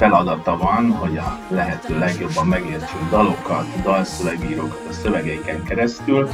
[0.00, 6.28] feladata van, hogy a lehető legjobban megértsünk dalokat, dalszövegírókat a szövegeiken keresztül,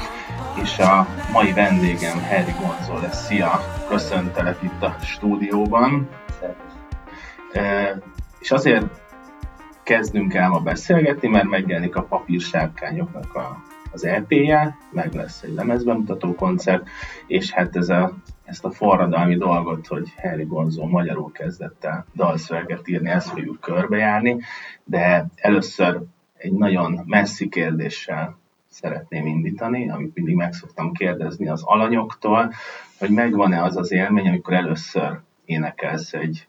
[0.63, 3.25] és a mai vendégem Harry González.
[3.25, 3.61] Szia!
[3.89, 6.09] Köszöntelek itt a stúdióban.
[7.53, 7.99] E,
[8.39, 8.87] és azért
[9.83, 13.63] kezdünk el ma beszélgetni, mert megjelenik a papírsárkányoknak a,
[13.93, 16.89] az EP-je, meg lesz egy lemezbemutató koncert,
[17.27, 18.13] és hát ez a
[18.47, 24.41] ezt a forradalmi dolgot, hogy Harry Gonzo magyarul kezdett el dalszöveget írni, ezt fogjuk körbejárni,
[24.85, 26.03] de először
[26.37, 32.53] egy nagyon messzi kérdéssel szeretném indítani, amit mindig meg szoktam kérdezni az alanyoktól,
[32.99, 36.47] hogy megvan-e az az élmény, amikor először énekelsz egy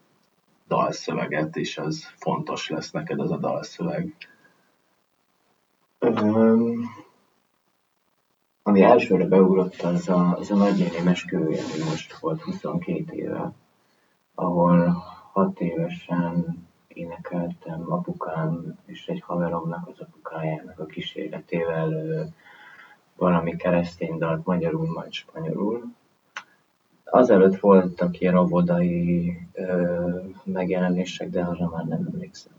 [0.67, 4.13] dalszöveget, és az fontos lesz neked az a dalszöveg?
[8.67, 13.51] Ami elsőre beugrott, az a, az a nagynéném esküvője, ami most volt 22 éve,
[14.35, 21.91] ahol 6 évesen énekeltem apukám és egy haveromnak az apukájának a kísérletével
[23.15, 25.83] valami keresztény dalt magyarul, majd spanyolul.
[27.03, 29.37] Azelőtt voltak ilyen óvodai
[30.43, 32.53] megjelenések, de arra már nem emlékszem.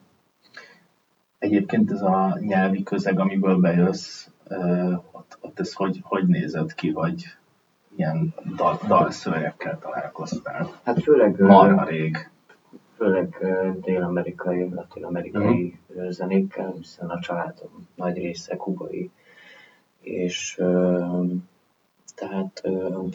[1.39, 4.29] Egyébként ez a nyelvi közeg, amiből bejössz,
[5.13, 7.25] ott, ott ez hogy, hogy nézett ki, vagy
[7.97, 10.71] ilyen dal, dalszövegekkel találkoztál?
[10.83, 11.41] Hát főleg...
[11.41, 12.31] Marha rég.
[12.97, 13.37] Főleg
[13.81, 16.11] dél-amerikai, latin-amerikai uh-huh.
[16.11, 19.11] zenékkel, hiszen a családom nagy része kubai,
[20.01, 20.61] és
[22.19, 22.63] tehát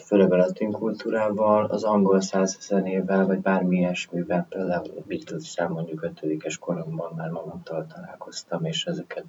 [0.08, 7.12] latin kultúrával, az angol száz zenével, vagy bármi ilyesmivel, például a beatles mondjuk ötödikes koromban
[7.16, 9.24] már magamtól találkoztam, és ezeket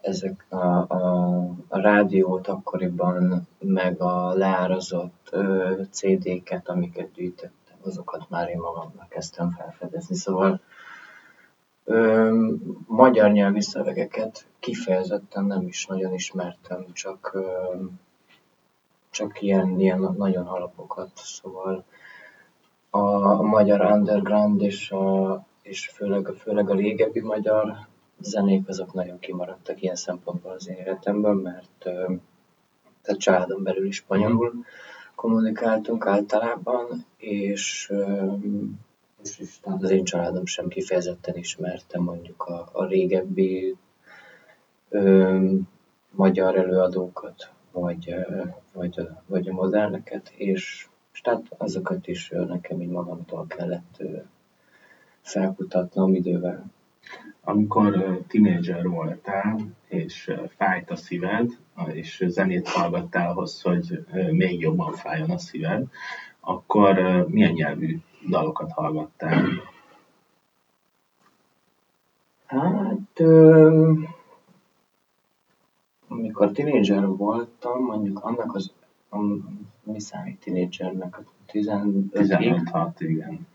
[0.00, 1.36] ezek a, a,
[1.68, 5.36] a rádiót akkoriban, meg a leárazott
[5.90, 10.14] CD-ket, amiket gyűjtöttem, azokat már én magamnak kezdtem felfedezni.
[10.16, 10.60] Szóval
[11.84, 12.30] ö,
[12.86, 17.74] magyar nyelvi szövegeket kifejezetten nem is nagyon ismertem, csak, ö,
[19.10, 21.10] csak ilyen, ilyen nagyon alapokat.
[21.14, 21.84] Szóval
[22.90, 27.88] a, magyar underground és, a, és főleg, főleg a régebbi magyar
[28.18, 31.78] zenék azok nagyon kimaradtak ilyen szempontból az én életemben, mert
[33.02, 34.52] tehát családon belül is spanyolul
[35.14, 37.92] kommunikáltunk általában, és,
[39.22, 43.76] és, és az én családom sem kifejezetten ismerte mondjuk a, a régebbi
[44.88, 45.38] ö,
[46.10, 48.14] magyar előadókat, vagy,
[48.72, 54.02] vagy, vagy a moderneket, és, és tehát azokat is nekem így magamtól kellett
[55.20, 56.70] felkutatnom idővel
[57.44, 61.50] amikor tinédzser voltál, és fájt a szíved,
[61.92, 65.86] és zenét hallgattál ahhoz, hogy még jobban fájjon a szíved,
[66.40, 67.98] akkor milyen nyelvű
[68.28, 69.48] dalokat hallgattál?
[72.46, 73.22] Hát,
[76.10, 78.72] amikor tinédzser voltam, mondjuk annak az,
[79.82, 83.46] mi számít tinédzsernek, 15 15 igen.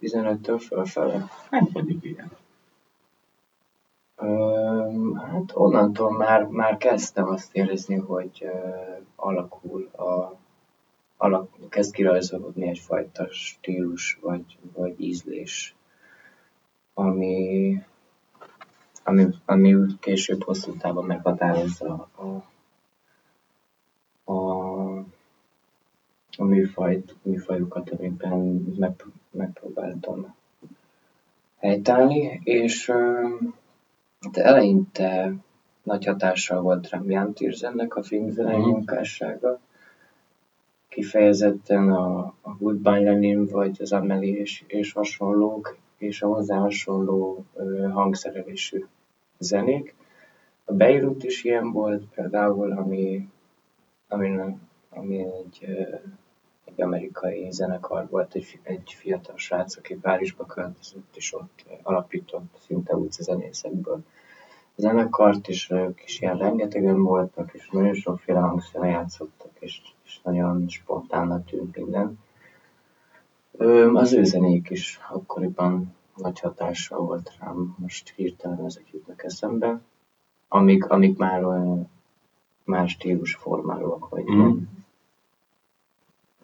[0.00, 1.26] 15-től fölfele.
[1.50, 2.30] Hát mondjuk igen.
[5.16, 8.50] Hát onnantól már, már kezdtem azt érezni, hogy
[9.16, 10.38] alakul a,
[11.16, 15.74] alak, kezd kirajzolódni egyfajta stílus vagy, vagy ízlés,
[16.94, 17.78] ami,
[19.04, 22.42] ami, ami később hosszú távon meghatározza a,
[24.32, 24.96] a,
[26.36, 28.38] a műfajt, műfajukat, amiben
[28.78, 30.34] meg, megpróbáltam
[31.58, 32.92] helytállni, és
[34.32, 35.34] de eleinte
[35.82, 38.60] nagy hatással volt rám Jan Tirzennek a filmzenei mm.
[38.60, 39.60] munkássága.
[40.88, 47.44] Kifejezetten a, a Goodbye Lenin, vagy az Amelie és, és hasonlók, és a hozzá hasonló
[47.92, 48.84] hangszerelésű
[49.38, 49.94] zenék.
[50.64, 53.28] A Beirut is ilyen volt például, ami,
[54.08, 54.56] ami,
[54.90, 55.64] ami egy,
[56.64, 62.96] egy amerikai zenekar volt, egy, egy fiatal srác, aki Párizsba költözött, és ott alapított szinte
[63.10, 64.02] zenészekből
[64.76, 70.68] zenekart, és ők is ilyen rengetegen voltak, és nagyon sokféle hangszere játszottak, és, és nagyon
[70.68, 72.18] spontánnak tűnt minden.
[73.94, 79.80] Az ő zenék is akkoriban nagy hatással volt rám, most hirtelen ezek jutnak eszembe,
[80.48, 81.88] amik, amik már olyan
[82.64, 84.56] más stílus formálóak, vagy mm.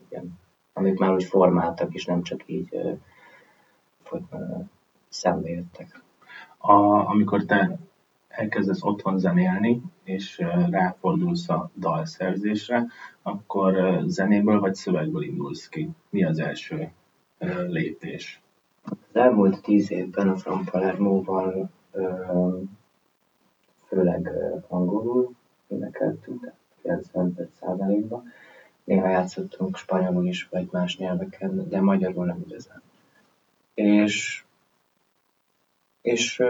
[0.09, 0.39] igen,
[0.73, 2.99] amik már úgy formáltak, és nem csak így
[4.05, 4.23] hogy,
[5.09, 6.03] szembe jöttek.
[6.59, 6.73] A,
[7.09, 7.79] amikor te
[8.29, 10.39] elkezdesz otthon zenélni, és
[10.71, 12.87] ráfordulsz a dalszerzésre,
[13.23, 15.89] akkor zenéből vagy szövegből indulsz ki?
[16.11, 16.93] Mi az első
[17.69, 18.41] lépés?
[18.83, 21.71] Az elmúlt tíz évben a From Palermo-val
[23.87, 24.31] főleg
[24.69, 25.35] angolul
[25.69, 26.53] énekeltünk,
[26.83, 28.33] tehát 95%-ban.
[28.85, 32.83] Néha játszottunk spanyolul is, vagy más nyelveken, de magyarul nem igazán.
[33.75, 34.45] És,
[36.01, 36.43] és,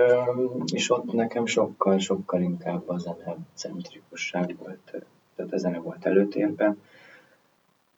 [0.72, 5.04] és ott nekem sokkal, sokkal inkább a zene centrikusság volt,
[5.36, 6.78] tehát a zene volt előtérben,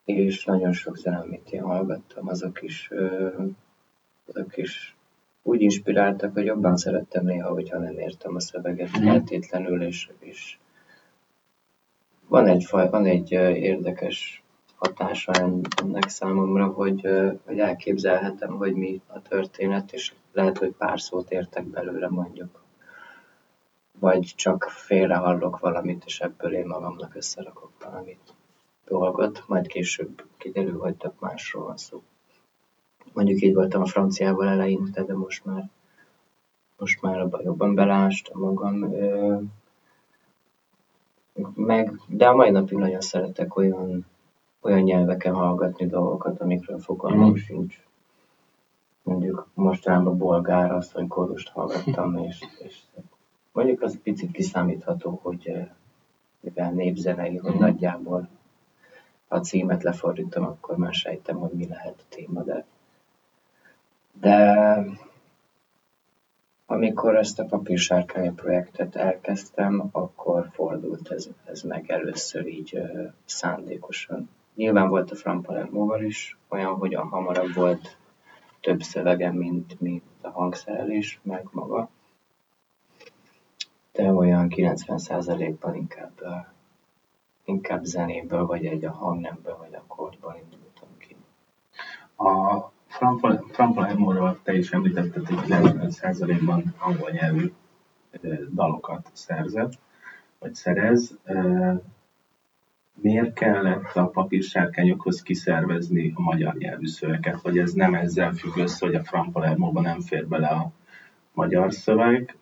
[0.05, 2.91] és nagyon sok zene, amit én hallgattam, azok is
[4.27, 4.97] azok is
[5.43, 9.07] úgy inspiráltak, hogy jobban szerettem néha, hogyha nem értem a szöveget Mhm.
[9.07, 10.59] feltétlenül, és, és
[12.29, 14.43] van egy, van egy érdekes
[14.77, 15.33] hatása
[15.83, 17.09] ennek számomra, hogy,
[17.45, 22.65] hogy elképzelhetem, hogy mi a történet, és lehet, hogy pár szót értek belőle mondjuk.
[23.99, 28.35] Vagy csak félre hallok valamit, és ebből én magamnak összerakok valamit
[28.87, 32.03] dolgot, majd később kiderül, hogy tök másról van szó
[33.13, 35.71] mondjuk így voltam a franciával eleinte, de most már,
[36.79, 38.83] most már abban jobban belástam magam.
[38.93, 39.39] Ö,
[41.55, 44.07] meg, de a mai napig nagyon szeretek olyan,
[44.61, 47.37] olyan nyelveken hallgatni dolgokat, amikről fogalmam Mhm.
[47.37, 47.81] sincs.
[49.03, 52.79] Mondjuk mostanában bolgár asszonykórust hallgattam, és, és
[53.53, 55.53] mondjuk az picit kiszámítható, hogy
[56.41, 57.61] mivel népzenei, hogy Mhm.
[57.63, 58.29] nagyjából
[59.33, 62.65] ha a címet lefordítom, akkor már sejtem, hogy mi lehet a téma, de
[64.21, 64.85] de
[66.67, 74.31] amikor ezt a papírsárkánya projektet elkezdtem, akkor fordult ez, ez meg először így ö, szándékosan.
[74.55, 77.97] Nyilván volt a Fran Palermo-val is olyan, hogy a hamarabb volt
[78.61, 81.89] több szövegem, mint, mint a hangszerelés, meg maga.
[83.93, 86.21] De olyan 90%-ban inkább,
[87.45, 91.17] inkább zenéből, vagy egy a hangnemből, vagy akkordból indultam ki.
[92.17, 97.53] A Fran- Fran Palermo-ról te is említetted, hogy 95%-ban angol nyelvű
[98.55, 99.73] dalokat szerzett,
[100.39, 101.19] vagy szerez.
[102.95, 108.87] Miért kellett a papírsárkányokhoz kiszervezni a magyar nyelvű szöveget, vagy ez nem ezzel függ össze,
[108.87, 110.71] hogy a Fran Palermo-ban nem fér bele a
[111.33, 112.37] magyar szöveg,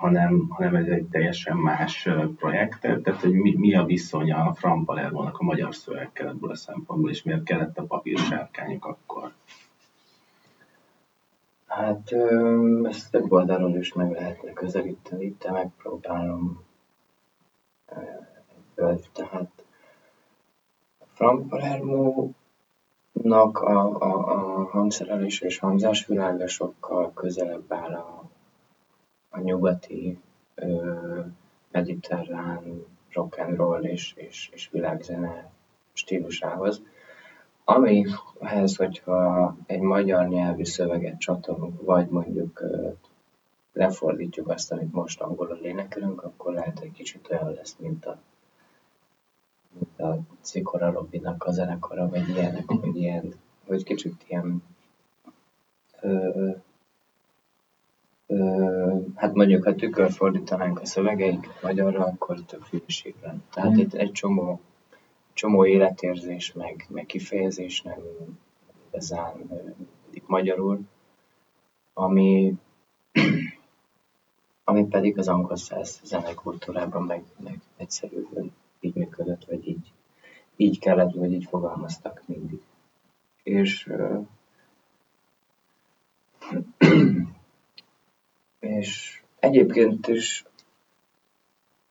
[0.00, 4.84] hanem, hanem ez egy teljesen más projekt, tehát hogy mi, mi a viszonya a Fran
[4.84, 9.32] Palermo-nak a magyar szövegkel ebből a szempontból, és miért kellett a papírsárkányok akkor?
[11.66, 12.12] Hát
[12.82, 16.64] ezt több oldalról is meg lehetne közelíteni, de megpróbálom
[17.86, 19.00] ebből.
[19.12, 19.64] Tehát
[21.12, 22.34] Frank Palermo-nak
[23.58, 28.30] a, a, a hangszerelés és hangzás világa sokkal közelebb áll a,
[29.30, 30.18] a nyugati
[30.54, 31.20] ö,
[31.70, 35.50] mediterrán rock and roll és, és, és világzene
[35.92, 36.82] stílusához.
[37.64, 42.62] Amihez, hogyha egy magyar nyelvű szöveget csatolunk, vagy mondjuk
[43.72, 48.18] lefordítjuk azt, amit most angolul énekelünk, akkor lehet egy kicsit olyan lesz, mint a,
[49.78, 53.34] mint a Cikora Robinak a zenekara, vagy ilyenek, vagy ilyen,
[53.66, 54.62] vagy kicsit ilyen
[56.00, 56.50] ö,
[59.14, 62.64] hát mondjuk, ha tükörfordítanánk a szövegeiket magyarra, akkor több
[63.22, 63.40] lenne.
[63.52, 63.78] Tehát Mm.
[63.78, 64.60] itt egy csomó,
[65.32, 68.00] csomó életérzés, meg, meg kifejezés nem
[68.88, 69.36] igazán
[70.10, 70.80] működik magyarul,
[71.94, 72.54] ami,
[74.64, 79.92] ami pedig az angol száz zenekultúrában meg, meg egyszerűen így működött, vagy így,
[80.56, 82.60] így kellett, vagy így fogalmaztak mindig.
[83.42, 84.18] És ö,
[88.60, 90.44] és egyébként is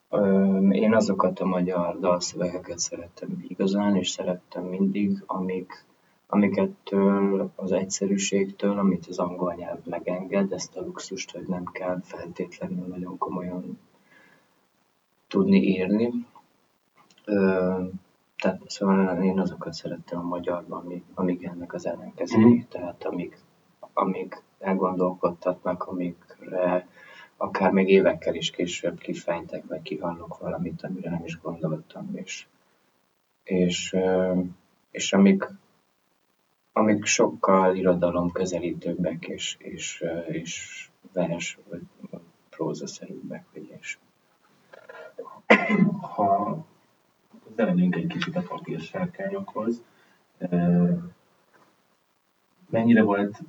[0.09, 5.85] ö, én azokat a magyar dalszövegeket szerettem igazán, és szerettem mindig, amik,
[6.27, 12.85] amikettől az egyszerűségtől, amit az angol nyelv megenged, ezt a luxust, hogy nem kell feltétlenül
[12.87, 13.79] nagyon komolyan
[15.27, 16.11] tudni írni.
[17.25, 17.83] Ö,
[18.37, 22.67] tehát szóval én azokat szerettem a magyarban, amik, amik ennek az ellenkezői, Mhm.
[22.69, 23.37] tehát amik,
[23.93, 25.83] amik elgondolkodtatnak,
[26.39, 26.87] amikre
[27.37, 32.45] akár még évekkel is később kifejtek, vagy kihallok valamit, amire nem is gondoltam, és,
[33.43, 33.95] és,
[34.91, 35.47] és amik,
[36.73, 41.81] amik sokkal irodalom közelítőbbek és, és, és vers vagy
[42.49, 43.97] prózaszerűbbek, vagy és
[46.01, 46.65] Ha
[47.45, 49.83] közeledünk egy kicsit a papírsárkányokhoz,
[52.69, 53.39] mennyire volt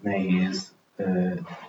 [0.00, 0.77] nehéz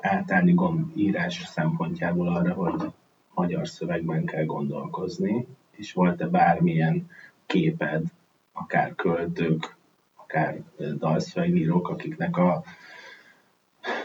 [0.01, 0.55] átállni
[0.95, 2.91] írás szempontjából arra, hogy
[3.33, 7.09] magyar szövegben kell gondolkozni, és volt-e bármilyen
[7.45, 8.03] képed,
[8.51, 9.75] akár költők,
[10.15, 10.61] akár
[10.97, 12.63] dalszövegírók, akiknek a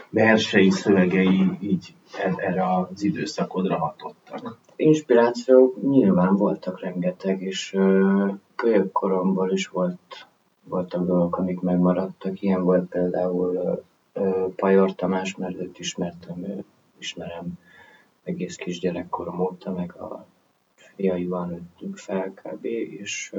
[0.09, 4.57] versei, szövegei így e- erre az időszakodra hatottak.
[4.75, 7.77] Inspirációk nyilván voltak rengeteg, és
[8.55, 10.27] kölyökkoromból is volt,
[10.63, 12.41] voltak dolgok, amik megmaradtak.
[12.41, 13.83] Ilyen volt például
[14.55, 16.65] Pajor Tamás, őt ismertem,
[16.97, 17.59] ismerem
[18.23, 20.25] egész kisgyerekkorom óta, meg a
[20.75, 22.65] fiaival nőttünk fel kb.
[22.65, 23.33] És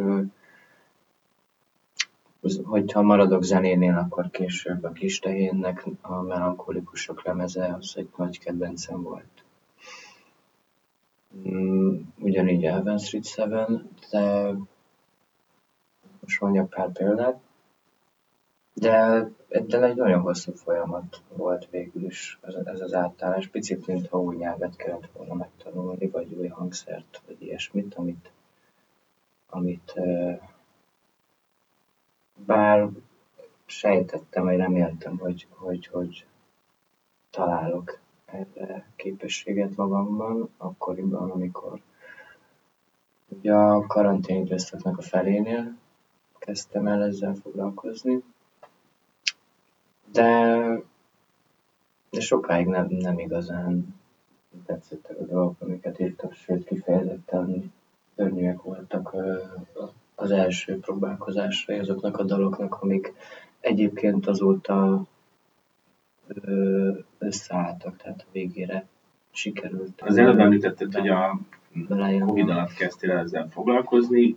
[2.65, 9.03] hogyha maradok zenénél, akkor később a Kis Tehénnek a melankolikusok lemeze, az egy nagy kedvencem
[9.03, 9.45] volt.
[11.49, 14.53] Mm, ugyanígy Elven Street 7, de
[16.21, 17.41] most mondjak pár példát,
[18.75, 23.49] de, de egy nagyon hosszú folyamat volt végül is ez, ez az átállás.
[23.49, 28.31] Picit, mintha új nyelvet kellett volna megtanulni, vagy új hangszert, vagy ilyesmit, amit,
[29.49, 29.95] amit
[32.35, 32.89] bár
[33.67, 36.27] sejtettem, vagy reméltem, hogy, hogy, hogy
[37.31, 41.81] találok erre képességet magamban, akkoriban, amikor
[43.29, 45.77] ugye a karantén időszaknak a felénél
[46.39, 48.23] kezdtem el ezzel foglalkozni,
[50.17, 50.83] de,
[52.11, 53.95] de sokáig nem, nem igazán
[54.67, 57.73] tetszettek a dolgok, amiket írtam, sőt kifejezetten
[58.17, 59.15] szörnyűek voltak
[60.15, 63.13] az első próbálkozásra azoknak a daloknak, amik
[63.61, 65.07] egyébként azóta
[67.19, 68.87] összeálltak, tehát a végére
[69.31, 70.01] sikerült.
[70.01, 71.41] Az előbb említetted, hogy a.
[72.21, 74.37] Covid alatt kezdtél el ezzel foglalkozni,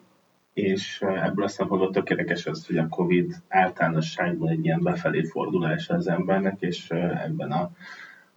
[0.54, 6.08] és ebből a szempontból tökéletes az, hogy a Covid általánosságban egy ilyen befelé fordulás az
[6.08, 7.72] embernek, és ebben a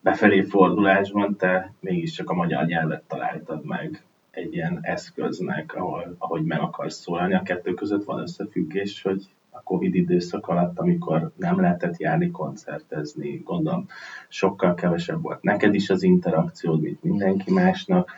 [0.01, 6.61] befelé fordulásban te mégiscsak a magyar nyelvet találtad meg egy ilyen eszköznek, ahol, ahogy meg
[6.61, 7.35] akarsz szólalni.
[7.35, 13.37] A kettő között van összefüggés, hogy a Covid időszak alatt, amikor nem lehetett járni, koncertezni,
[13.45, 13.87] gondolom
[14.29, 18.11] sokkal kevesebb volt neked is az interakciód, mint mindenki másnak,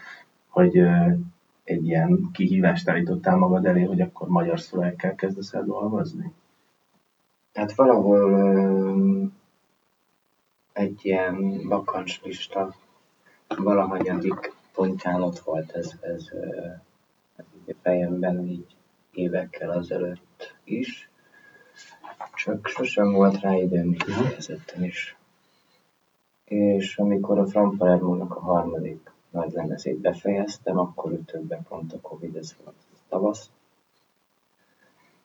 [0.48, 1.10] hogy ö,
[1.64, 6.32] egy ilyen kihívást állítottál magad elé, hogy akkor magyar szövegekkel kezdesz el dolgozni?
[7.54, 9.32] Hát valahol
[10.72, 12.74] egy ilyen bakancslista
[13.48, 16.28] valahanyadik pontján ott volt ez, ez,
[17.36, 18.76] ez így a fejemben így
[19.12, 21.08] évekkel azelőtt is,
[22.34, 25.16] csak sosem volt rá időm kifejezetten is.
[26.44, 32.00] És amikor a From Palermo-nak a harmadik nagy lemezét befejeztem, akkor ütött be pont a
[32.00, 33.50] Covid, ez volt a tavasz.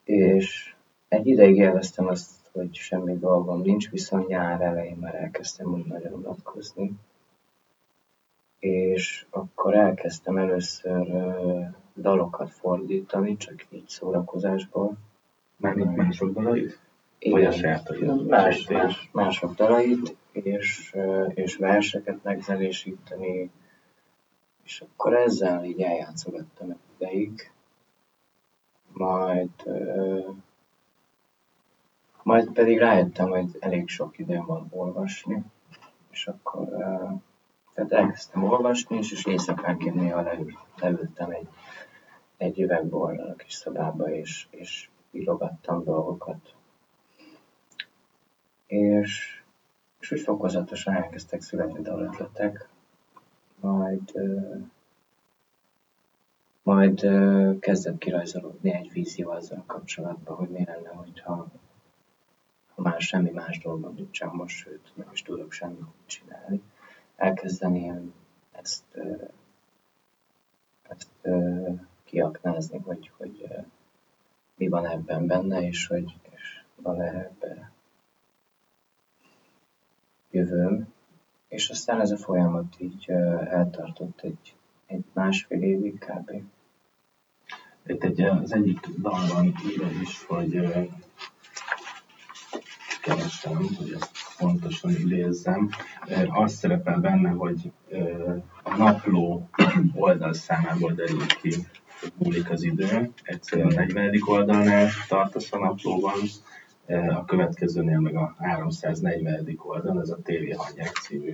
[0.03, 0.75] És
[1.07, 6.13] egy ideig élveztem azt, hogy semmi dolgom nincs, viszont nyár elején már elkezdtem úgy nagyon
[6.13, 6.91] unatkozni.
[8.59, 11.07] És akkor elkezdtem először
[11.95, 14.97] dalokat fordítani, csak így szórakozásból.
[15.57, 16.79] Mármint mások dalait?
[17.19, 18.27] Vagy a sajátodat?
[18.27, 20.95] más, más, mások dalait, és,
[21.33, 23.51] és verseket megzenésíteni,
[24.69, 27.51] és akkor ezzel így eljátszogattam egy ideig.
[28.93, 30.19] Majd, ö,
[32.23, 35.43] majd pedig rájöttem, hogy elég sok időm van olvasni,
[36.11, 37.07] és akkor ö,
[37.73, 41.47] tehát elkezdtem olvasni, és, és éjszakánként néha leül, leültem egy,
[42.37, 46.53] egy üvegborral a kis szobába, és, és írogattam dolgokat.
[48.67, 49.41] És,
[49.99, 52.68] és úgy fokozatosan elkezdtek születni dalötletek,
[53.59, 54.13] majd,
[56.63, 57.07] majd
[57.59, 61.47] kezdett kirajzolódni egy vízió azzal kapcsolatban, hogy mi lenne, hogyha
[62.75, 66.61] ha már semmi más dolgom nincsen most, sőt, nem is tudok semmit csinálni,
[67.15, 68.13] elkezdeném
[68.51, 68.99] ezt,
[70.81, 71.09] ezt
[72.03, 73.47] kiaknázni, hogy, hogy
[74.55, 77.71] mi van ebben benne, és hogy és van-e ebben
[80.31, 80.93] jövőm.
[81.49, 83.09] És aztán ez a folyamat így
[83.49, 86.31] eltartott egy, egy másfél évig kb.
[87.85, 90.81] Itt egy, az egyik dalban írod is, hogy ö,
[93.01, 95.69] keresem, hogy ezt pontosan idézzem.
[96.29, 97.71] Az szerepel benne, hogy
[98.63, 99.49] a napló
[99.93, 101.55] oldalszámából derül ki,
[102.17, 103.11] múlik az idő.
[103.23, 104.19] Egyszerűen a 40.
[104.25, 106.19] oldalnál tartasz a naplóban,
[106.89, 109.57] a következőnél meg a 340.
[109.57, 111.33] oldalon, ez a TV Hangyák című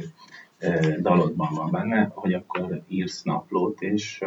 [1.01, 4.23] dalodban van benne, hogy akkor írsz naplót, és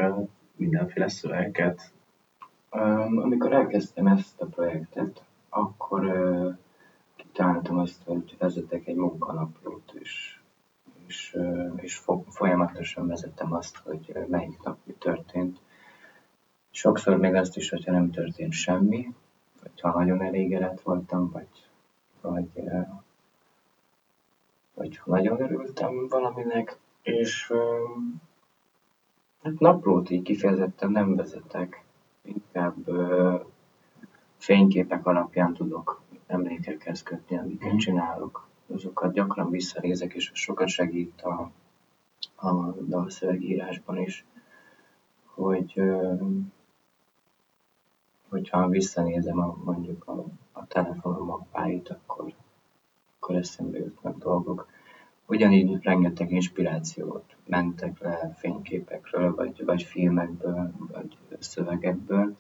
[0.56, 1.92] mindenféle szövegeket.
[2.70, 6.02] Amikor elkezdtem ezt a projektet, akkor
[7.16, 10.40] kitaláltam azt, hogy vezetek egy munkanaplót, és,
[11.06, 11.36] és,
[11.76, 15.58] és folyamatosan vezettem azt, hogy melyik nap mi történt.
[16.70, 19.14] Sokszor még azt is, hogyha nem történt semmi,
[19.62, 21.48] hogyha nagyon elégedett voltam, vagy,
[22.20, 22.50] vagy,
[24.74, 27.52] vagy nagyon örültem valaminek, és
[29.42, 31.84] hát naplót így kifejezetten nem vezetek,
[32.22, 32.76] inkább
[34.36, 37.76] fényképek alapján tudok emlékekhez kötni, amiket mm.
[37.76, 38.46] csinálok.
[38.74, 41.50] Azokat gyakran visszanézek, és sokat segít a,
[42.46, 44.24] a dalszövegírásban is,
[45.24, 45.82] hogy
[48.28, 52.32] hogyha visszanézem a, mondjuk a, a telefonom mappáit, akkor,
[53.16, 54.68] akkor eszembe jutnak dolgok.
[55.26, 62.36] Ugyanígy rengeteg inspirációt mentek le fényképekről, vagy, vagy filmekből, vagy szövegekből,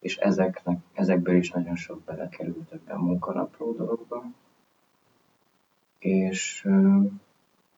[0.00, 4.24] és ezeknek, ezekből is nagyon sok belekerült ebbe a munkanapló dologba.
[5.98, 6.68] És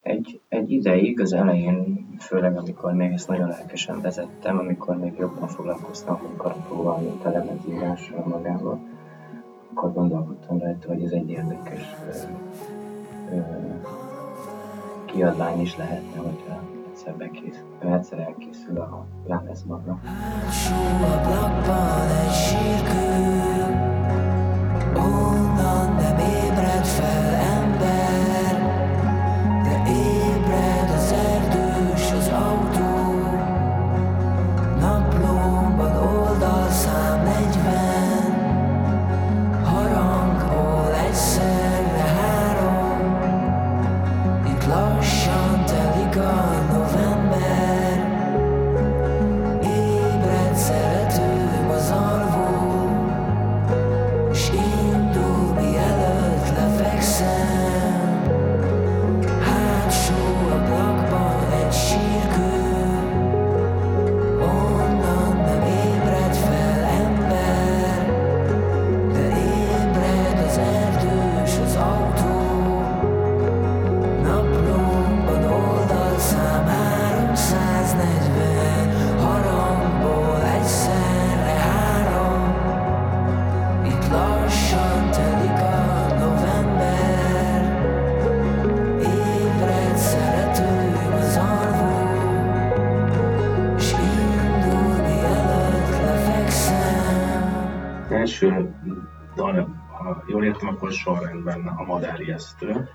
[0.03, 5.49] egy, egy ideig, az elején, főleg amikor még ezt nagyon lelkesen vezettem, amikor még jobban
[5.49, 8.79] foglalkoztam a munkanaplóval, mint a lemezírással magával,
[9.71, 13.41] akkor gondolkodtam rajta, hogy ez egy érdekes ö, ö,
[15.05, 20.01] kiadvány is lehetne, hogyha egyszer, bekész, egyszer elkészül a lemez maga.
[24.95, 27.30] Onnan nem ébred fel
[99.35, 102.89] dal, ha jól értem, akkor sorrendben a Madár Ijesztő.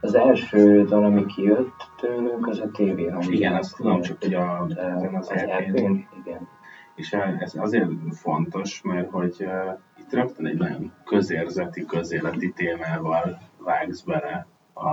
[0.00, 3.32] Az első dal, ami kijött tőlünk, az a TV hang.
[3.32, 4.76] Igen, azt tudom, csak hogy a, az
[5.12, 6.48] az EP-n, igen.
[6.94, 14.00] És ez azért fontos, mert hogy uh, itt rögtön egy nagyon közérzeti, közéleti témával vágsz
[14.00, 14.88] bele a,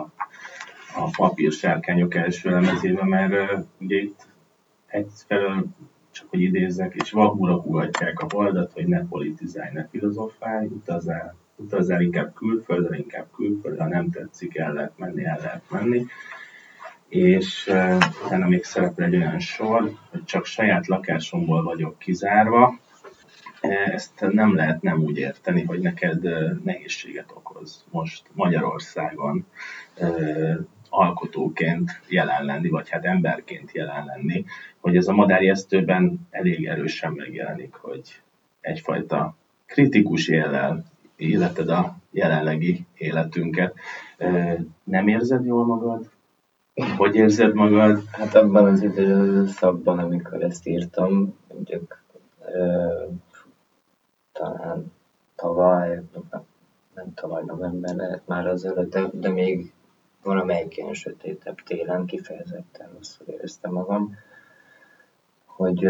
[0.96, 4.28] a papírsárkányok első lemezébe, mert uh, ugye itt
[4.88, 5.66] egyfelől
[6.12, 12.02] csak hogy idézzek, és vahúra húgatják a holdat, hogy ne politizálj, ne filozofálj, utazzál, utazzál
[12.02, 16.06] inkább külföldre, inkább külföldre, ha nem tetszik, el lehet menni, el lehet menni
[17.12, 22.80] és uh, utána még szerepel egy olyan sor, hogy csak saját lakásomból vagyok kizárva.
[23.62, 29.46] Eh, Ezt nem lehet nem úgy érteni, hogy neked eh, nehézséget okoz most Magyarországon
[30.90, 34.46] alkotóként jelen lenni, vagy hát emberként jelen lenni,
[34.82, 38.22] hogy ez a madárjesztőben elég erősen megjelenik, hogy
[38.62, 43.76] egyfajta kritikus éllel életed a jelenlegi életünket.
[44.84, 46.10] Nem érzed jól magad?
[46.98, 48.04] Hogy érzed magad?
[48.12, 52.04] Hát abban az időszakban, amikor ezt írtam, mondjuk
[54.32, 54.92] talán
[55.36, 56.02] tavaly,
[56.96, 59.74] nem tavaly november, lehet már az előtt, de, de még
[60.24, 64.16] valamelyik ilyen sötétebb télen kifejezetten rosszul éreztem magam,
[65.62, 65.84] hogy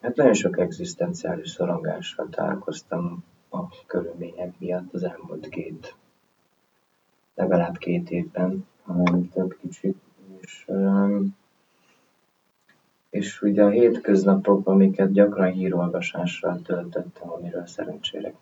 [0.00, 5.94] hát nagyon sok egzisztenciális szorongással találkoztam a körülmények miatt az elmúlt két,
[7.34, 9.96] legalább két évben, hanem több kicsit,
[10.40, 10.70] és,
[13.10, 18.32] és ugye a hétköznapok, amiket gyakran hírolvasással töltöttem, amiről szerencsére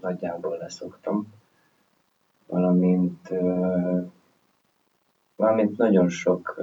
[0.00, 1.32] nagyjából leszoktam,
[2.46, 3.28] valamint,
[5.36, 6.60] valamint nagyon sok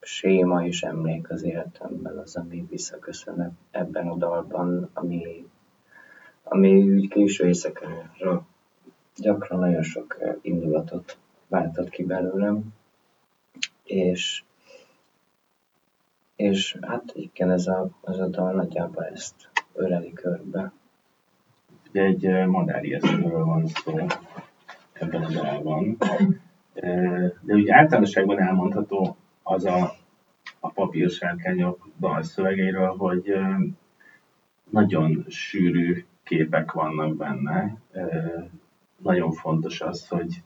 [0.00, 5.46] séma és emlék az életemben az, ami visszaköszön ebben a dalban, ami,
[6.42, 8.46] ami úgy késő éjszakára
[9.16, 12.74] gyakran nagyon sok ö, indulatot váltott ki belőlem,
[13.84, 14.42] és
[16.40, 19.34] és hát igen, ez a, ez a dal nagyjából ezt
[19.74, 20.72] öleli körbe.
[21.88, 23.98] Ugye egy eh, madárjesztőről van szó
[24.92, 25.96] ebben a dalban.
[26.74, 29.96] Eh, De ugye általánosságban elmondható az a,
[30.60, 33.34] a papírsárkányok dalszövegeiről, hogy
[34.70, 37.76] nagyon sűrű képek vannak benne.
[38.96, 40.42] Nagyon fontos az, hogy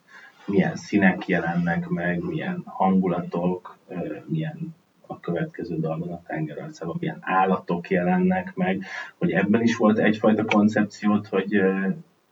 [0.46, 3.78] milyen színek jelennek meg, milyen hangulatok,
[4.26, 4.74] milyen
[5.06, 8.84] a következő dalban a tengerarcában, milyen állatok jelennek meg,
[9.18, 11.60] hogy ebben is volt egyfajta koncepciót, hogy,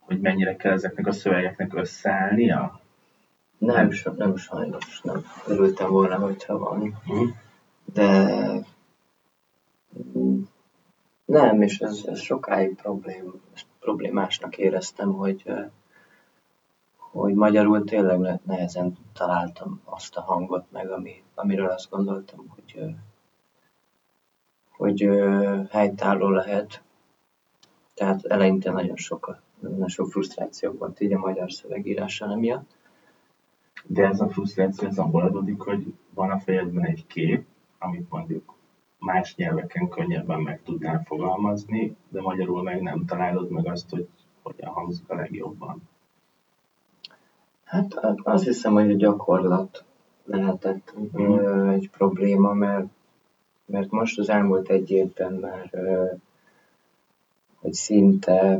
[0.00, 2.80] hogy mennyire kell ezeknek a szövegeknek összeállnia?
[3.62, 5.24] Nem, nem sajnos, nem.
[5.46, 6.98] Örültem volna, hogyha van.
[7.04, 7.28] Hm?
[7.84, 8.36] De
[11.24, 13.40] nem, és ez, ez sokáig problém,
[13.80, 15.52] problémásnak éreztem, hogy,
[16.96, 22.96] hogy magyarul tényleg ne- nehezen találtam azt a hangot meg, ami, amiről azt gondoltam, hogy,
[24.70, 25.08] hogy
[25.70, 26.82] helytálló lehet.
[27.94, 32.80] Tehát eleinte nagyon sok, nagyon sok frusztráció volt így a magyar szövegírással emiatt.
[33.86, 37.44] De ez a frusztráció az abból adódik, hogy van a fejedben egy kép,
[37.78, 38.54] amit mondjuk
[38.98, 44.08] más nyelveken könnyebben meg tudnál fogalmazni, de magyarul meg nem találod meg azt, hogy
[44.42, 45.88] hogyan hangzik a legjobban.
[47.64, 49.84] Hát a- azt hiszem, hogy a gyakorlat
[50.24, 52.86] lehetett ö, egy probléma, mert,
[53.64, 55.70] mert most az elmúlt egy évben már,
[57.60, 58.58] hogy szinte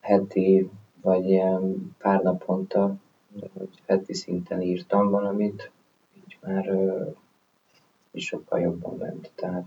[0.00, 2.94] heti, vagy ilyen pár naponta,
[3.58, 5.70] hogy heti szinten írtam valamit,
[6.16, 6.70] így már
[8.12, 9.32] így sokkal jobban ment.
[9.34, 9.64] Tehát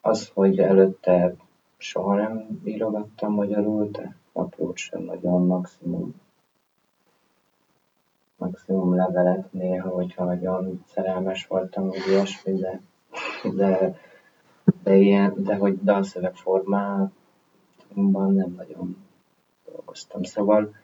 [0.00, 1.34] az, hogy előtte
[1.76, 6.22] soha nem írogattam magyarul, de naplót sem nagyon maximum
[8.36, 12.80] maximum levelet néha, hogyha nagyon szerelmes voltam, vagy ilyesmi, de,
[13.54, 13.98] de,
[14.82, 17.12] de, ilyen, de hogy dalszöveg formában
[18.34, 18.96] nem nagyon
[19.64, 20.22] dolgoztam.
[20.22, 20.74] Szóval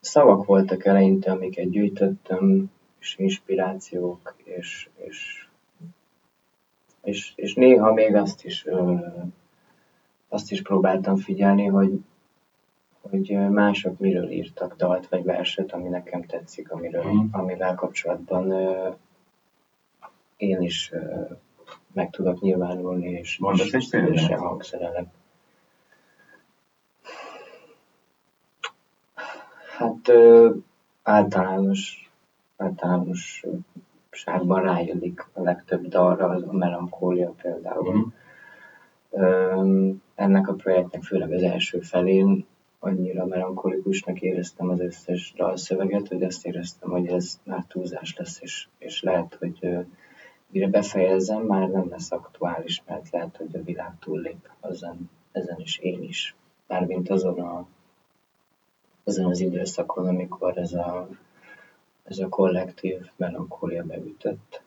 [0.00, 5.46] szavak voltak eleinte, amiket gyűjtöttem, és inspirációk, és, és,
[7.02, 8.94] és, és néha még azt is, ö,
[10.28, 12.00] azt is próbáltam figyelni, hogy
[13.00, 17.26] hogy mások miről írtak dalt vagy verset, ami nekem tetszik, amiről, Mhm.
[17.30, 18.88] amivel kapcsolatban ö,
[20.36, 21.22] én is ö,
[21.92, 24.08] meg tudok nyilvánulni, és, Mondasz és példát?
[24.16, 25.06] szívesen hangszerelek.
[29.80, 30.50] Hát ö,
[31.02, 32.10] általános,
[32.56, 37.94] általánosságban ráillik a legtöbb dalra, az a melankólia például.
[37.94, 38.08] Mhm.
[39.10, 42.46] Öm, ennek a projektnek főleg az első felén
[42.78, 48.68] annyira melankolikusnak éreztem az összes dalszöveget, hogy azt éreztem, hogy ez már túlzás lesz, és,
[48.78, 49.80] és lehet, hogy ö,
[50.46, 55.78] mire befejezem, már nem lesz aktuális, mert lehet, hogy a világ túllép ezen, ezen is
[55.78, 56.34] én is.
[56.66, 57.66] Mármint azon a
[59.04, 61.08] azon az időszakon, amikor ez a,
[62.04, 64.62] ez a kollektív melankólia beütött.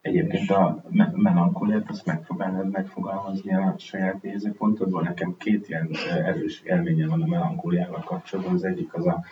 [0.00, 5.02] Egyébként a me- melankóliát azt megpróbálnád megfogalmazni a saját nézőpontodból.
[5.02, 5.90] Nekem két ilyen
[6.24, 8.54] erős élményem van a melankóliával kapcsolatban.
[8.54, 9.24] Az egyik az a,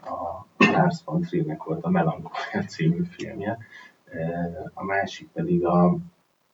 [0.00, 3.58] a Lars von Triernek volt a Melankólia című filmje.
[4.74, 5.96] A másik pedig a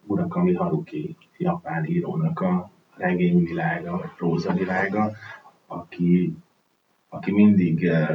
[0.06, 5.12] Murakami Haruki japán írónak a regényvilága, vagy prózavilága,
[5.66, 6.36] aki,
[7.12, 8.14] aki mindig, ö,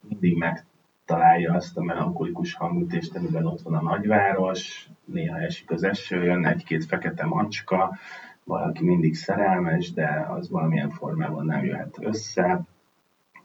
[0.00, 6.24] mindig megtalálja azt a melankolikus hangütést, amiben ott van a nagyváros, néha esik az eső,
[6.24, 7.98] jön egy-két fekete macska,
[8.44, 12.60] valaki mindig szerelmes, de az valamilyen formában nem jöhet össze,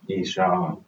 [0.06, 0.80] és a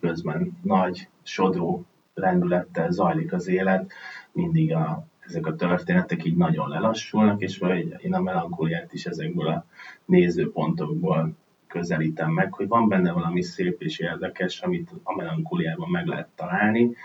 [0.00, 3.92] közben nagy, sodró lendülettel zajlik az élet,
[4.32, 9.48] mindig a, ezek a történetek így nagyon lelassulnak, és vagy én a melankóliát is ezekből
[9.48, 9.64] a
[10.04, 11.34] nézőpontokból
[11.68, 16.96] közelítem meg, hogy van benne valami szép és érdekes, amit a melankóliában meg lehet találni,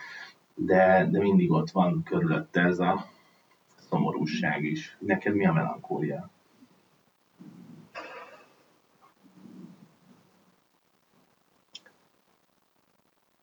[0.55, 3.05] de, de mindig ott van körülötte ez a
[3.89, 4.97] szomorúság is.
[4.99, 6.29] Neked mi a melankólia?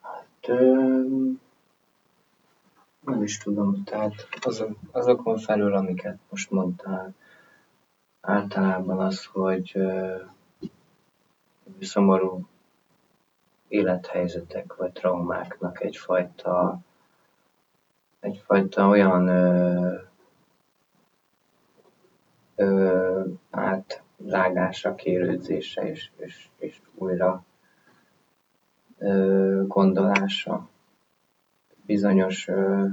[0.01, 1.05] Hát, ö,
[3.01, 7.15] nem is tudom, tehát azok, azokon felül, amiket most mondtál,
[8.21, 10.17] általában az, hogy ö,
[11.85, 12.47] szomorú
[13.69, 16.79] élethelyzetek vagy traumáknak egyfajta,
[18.21, 19.95] egyfajta olyan ö,
[22.57, 23.25] ö,
[24.27, 27.45] rágása, kérődzése és, és, és újra
[28.99, 30.69] ö, gondolása
[31.87, 32.85] bizonyos ö,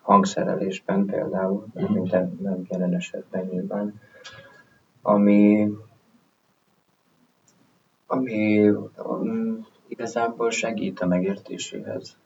[0.00, 1.92] hangszerelésben például, Mhm.
[1.92, 4.00] mint nem jelen esetben nyilván,
[5.02, 5.68] ami,
[8.14, 12.16] ami um, igazából segít a megértéséhez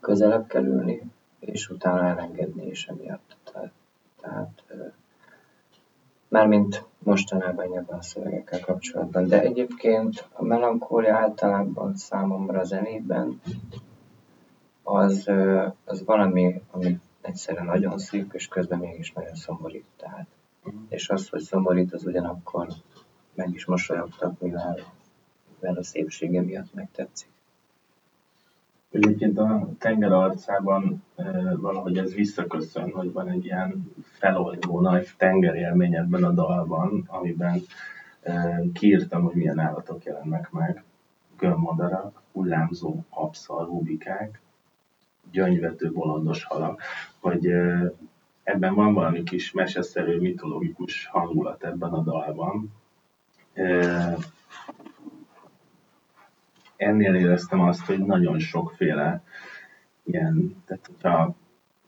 [0.00, 1.02] közelebb kerülni,
[1.38, 3.36] és utána elengedni is emiatt.
[3.52, 3.72] Tehát,
[4.20, 4.62] tehát
[6.28, 13.40] mármint mostanában nyilván a szövegekkel kapcsolatban, de egyébként a melankólia általában számomra a zenében
[14.82, 15.30] az,
[15.84, 19.86] az valami, ami egyszerűen nagyon szép, és közben mégis nagyon szomorít.
[19.96, 20.26] Tehát.
[20.88, 22.68] És az, hogy szomorít, az ugyanakkor
[23.36, 24.78] meg is mosolyogtat, mivel,
[25.60, 27.28] mivel a szépsége miatt megtetszik.
[28.90, 31.02] Egyébként a tenger arcában
[31.56, 37.62] valahogy ez visszaköszön, hogy van egy ilyen feloldó nagy tengerélmény ebben a dalban, amiben
[38.72, 40.84] kiírtam, hogy milyen állatok jelennek meg.
[41.38, 44.40] Gömbmadarak, hullámzó abszalvú bikák,
[45.30, 46.82] gyöngyvető bolondos halak,
[47.20, 47.46] hogy
[48.42, 52.72] ebben van valami kis meseszerű, mitológikus hangulat ebben a dalban.
[56.76, 59.22] Ennél éreztem azt, hogy nagyon sokféle
[60.04, 61.34] ilyen, tehát hogyha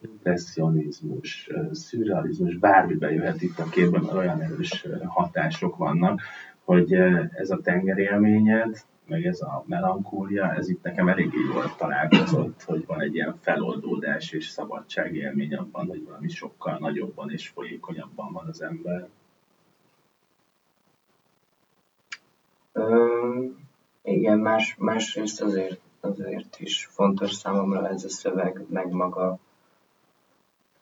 [0.00, 6.20] impressionizmus, szürrealizmus, bármi bejöhet itt a képben, mert olyan erős hatások vannak,
[6.64, 6.92] hogy
[7.32, 13.00] ez a tengerélményed, meg ez a melankólia, ez itt nekem eléggé jól találkozott, hogy van
[13.00, 18.62] egy ilyen feloldódás és szabadság élmény abban, hogy valami sokkal nagyobban és folyékonyabban van az
[18.62, 19.08] ember.
[24.10, 29.38] Igen, más, másrészt azért, azért is fontos számomra ez a szöveg, meg maga,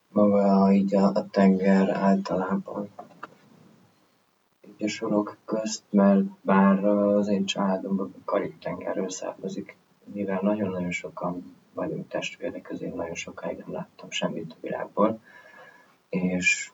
[0.08, 2.88] maga így a, a tenger általában.
[4.66, 12.08] Így a sorok közt, mert bár az én családomban Karib-tengerről származik, mivel nagyon-nagyon sokan vagyunk
[12.08, 15.20] testvérek, ezért nagyon sokáig nem láttam semmit a világból,
[16.08, 16.70] és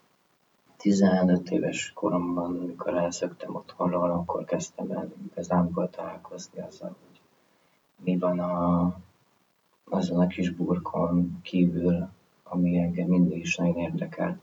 [0.83, 7.21] 15 éves koromban, amikor elszöktem otthonról, akkor kezdtem el igazából találkozni azzal, hogy
[8.05, 8.97] mi van a,
[9.85, 12.09] azon a kis burkon kívül,
[12.43, 14.41] ami engem mindig is nagyon érdekel.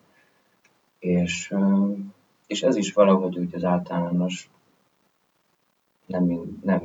[0.99, 1.56] És,
[2.47, 4.49] és ez is valahogy úgy az általános,
[6.06, 6.23] nem,
[6.63, 6.82] nem,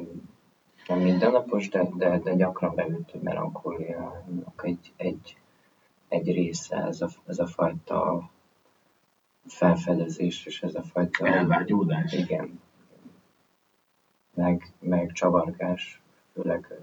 [0.88, 5.36] nem mindennapos, de, de, de gyakran beütő melankóliának egy, egy,
[6.08, 8.30] egy része, ez a, ez a fajta
[9.46, 11.26] felfedezés, és ez a fajta...
[11.26, 12.12] Elvágyódás.
[12.12, 12.60] Igen.
[14.34, 16.02] Meg, meg csavargás,
[16.32, 16.74] főleg,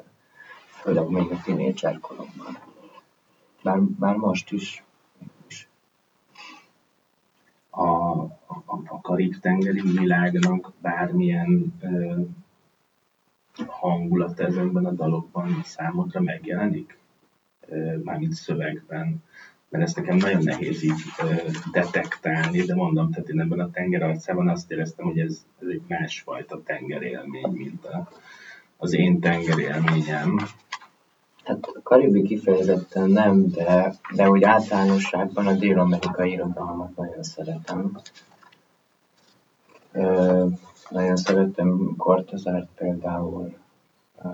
[0.67, 2.58] főleg még a tínédzser koromban.
[3.63, 4.84] Bár, bár most is.
[5.47, 5.69] is.
[7.69, 12.21] A, a, a karib-tengeri világnak bármilyen ö,
[13.67, 17.00] hangulat ezekben a dalokban számodra megjelenik?
[18.04, 19.24] Mármint szövegben
[19.71, 21.01] mert ezt nekem nagyon nehéz így
[21.71, 25.81] detektálni, de mondom, tehát én ebben a tenger arcában azt éreztem, hogy ez, ez egy
[25.88, 28.10] másfajta tengerélmény, mint a,
[28.77, 30.38] az én tengerélményem.
[31.43, 37.99] Hát a karibi kifejezetten nem, de, de úgy általánosságban a dél-amerikai irodalmat nagyon szeretem.
[39.91, 40.45] Ö,
[40.89, 43.53] nagyon szeretem Cortazárt például,
[44.23, 44.27] ö,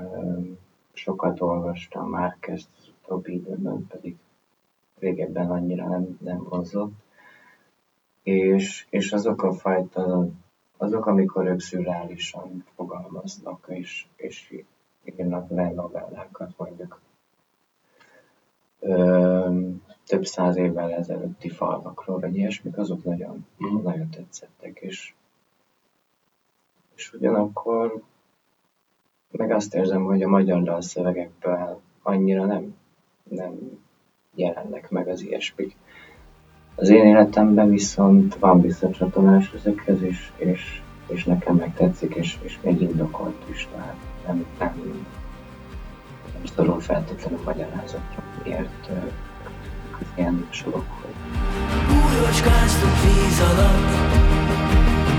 [0.94, 2.68] sokat olvastam Márquez
[3.04, 4.16] utóbbi időben, pedig
[5.00, 6.94] régebben annyira nem, nem vonzott.
[8.24, 10.28] És, és azok a fajta,
[10.78, 14.64] azok, amikor ők szürreálisan fogalmaznak, és, és
[15.04, 17.02] írnak le novellákat mondjuk.
[18.80, 19.60] Ö,
[20.06, 23.82] több száz évvel ezelőtti falvakról, vagy ilyesmik, azok nagyon, mm.
[23.84, 25.14] nagyon tetszettek, és,
[26.96, 28.02] és ugyanakkor
[29.32, 32.76] meg azt érzem, hogy a magyar dalszövegekből annyira nem,
[33.24, 33.86] nem
[34.38, 35.76] jelennek meg az ilyesmik.
[36.76, 42.58] Az én életemben viszont van visszacsatolás ezekhez, és, és, és nekem meg tetszik, és, és
[42.62, 43.96] még indokolt is, tehát
[44.28, 45.06] nem, nem,
[46.34, 49.12] nem szorul feltétlenül magyarázatra, miért uh,
[50.16, 51.14] ilyen sorok, hogy...
[51.96, 53.92] Újocskáztuk víz alatt,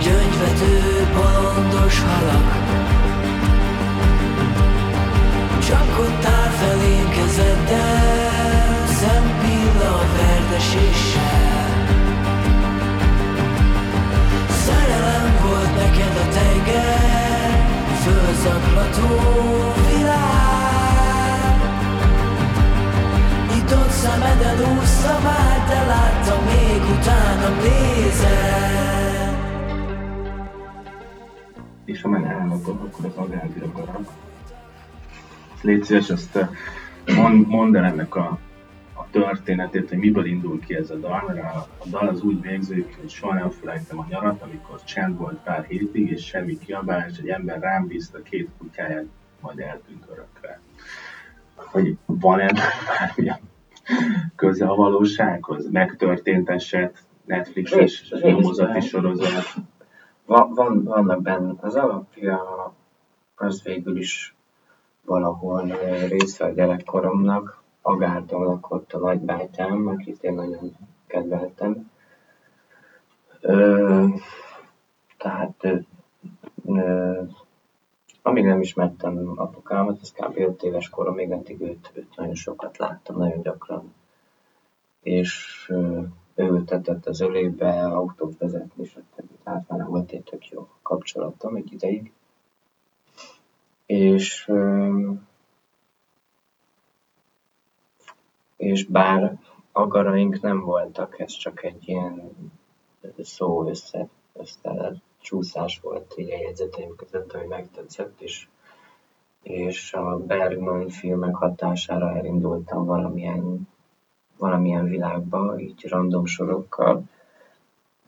[0.03, 0.79] gyöngyvető,
[1.15, 2.53] bolondos halak.
[5.69, 8.28] Csak ott áll felém kezeddel,
[10.59, 11.69] eséssel
[14.65, 17.67] Szerelem volt neked a tenger
[18.03, 19.09] Fölzaklató
[19.89, 21.59] világ.
[23.53, 28.67] Nyitott szemeden úszta már De láttam még utána nézel
[31.85, 34.01] és ha már állapod, akkor az agárvilag arra.
[35.63, 36.39] Légy szíves, ezt
[37.17, 38.39] mondd, mondd el ennek a
[39.11, 42.97] történetét, hogy miből indul ki ez a dal, mert a, a dal az úgy végződik,
[43.01, 47.29] hogy soha nem felejtem a nyarat, amikor csend volt pár hétig, és semmi kiabálás, egy
[47.29, 49.07] ember rám bízta két kutyáját,
[49.41, 50.61] majd eltűnt örökre.
[51.55, 53.41] Hogy van ennek bármilyen
[54.37, 55.71] köze a valósághoz?
[55.71, 59.55] Megtörtént eset, Netflixes nyomozati sorozat.
[60.27, 62.75] Va, van, vannak benne, az alapja
[63.35, 64.35] az végül is
[65.05, 67.63] valahol ö, része a gyerekkoromnak.
[67.89, 71.91] Agárton lakott a nagybátyám, akit én nagyon kedveltem.
[73.41, 74.07] Ö,
[75.19, 75.65] tehát
[76.65, 77.23] ö,
[78.23, 80.39] amíg nem ismertem apukámat, az kb.
[80.39, 83.95] 5 éves koromig, addig őt, őt nagyon sokat láttam, nagyon gyakran.
[85.03, 86.01] És ö,
[86.35, 89.31] ő ültetett az ölébe, autót vezetni, stb.
[89.45, 92.13] Tehát vele volt egy tök jó kapcsolatom egy ideig.
[93.87, 95.11] És, ö,
[98.59, 99.39] és bár
[99.73, 102.31] agaraink nem voltak, ez csak egy ilyen
[103.23, 108.49] szó össze, össze csúszás volt így a jegyzeteim között, ami megtetszett, és,
[109.43, 113.69] és a Bergman filmek hatására elindultam valamilyen,
[114.37, 117.03] valamilyen világba, így random sorokkal.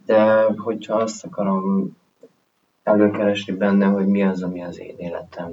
[0.07, 1.97] De hogyha azt akarom
[2.83, 5.53] előkeresni benne, hogy mi az, ami az én életem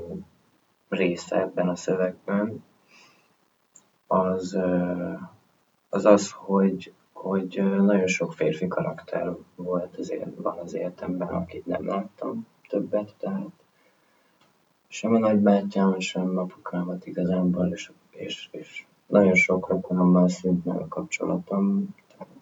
[0.90, 2.64] része ebben a szövegben,
[4.08, 4.58] az
[5.90, 11.66] az, az hogy, hogy nagyon sok férfi karakter volt az élet, van az életemben, akit
[11.66, 13.52] nem láttam többet, tehát
[14.88, 20.88] sem a nagybátyám, sem apukámat igazából, és, és, és nagyon sok rokonommal szűnt meg a
[20.88, 21.96] kapcsolatom.
[22.08, 22.34] Tehát,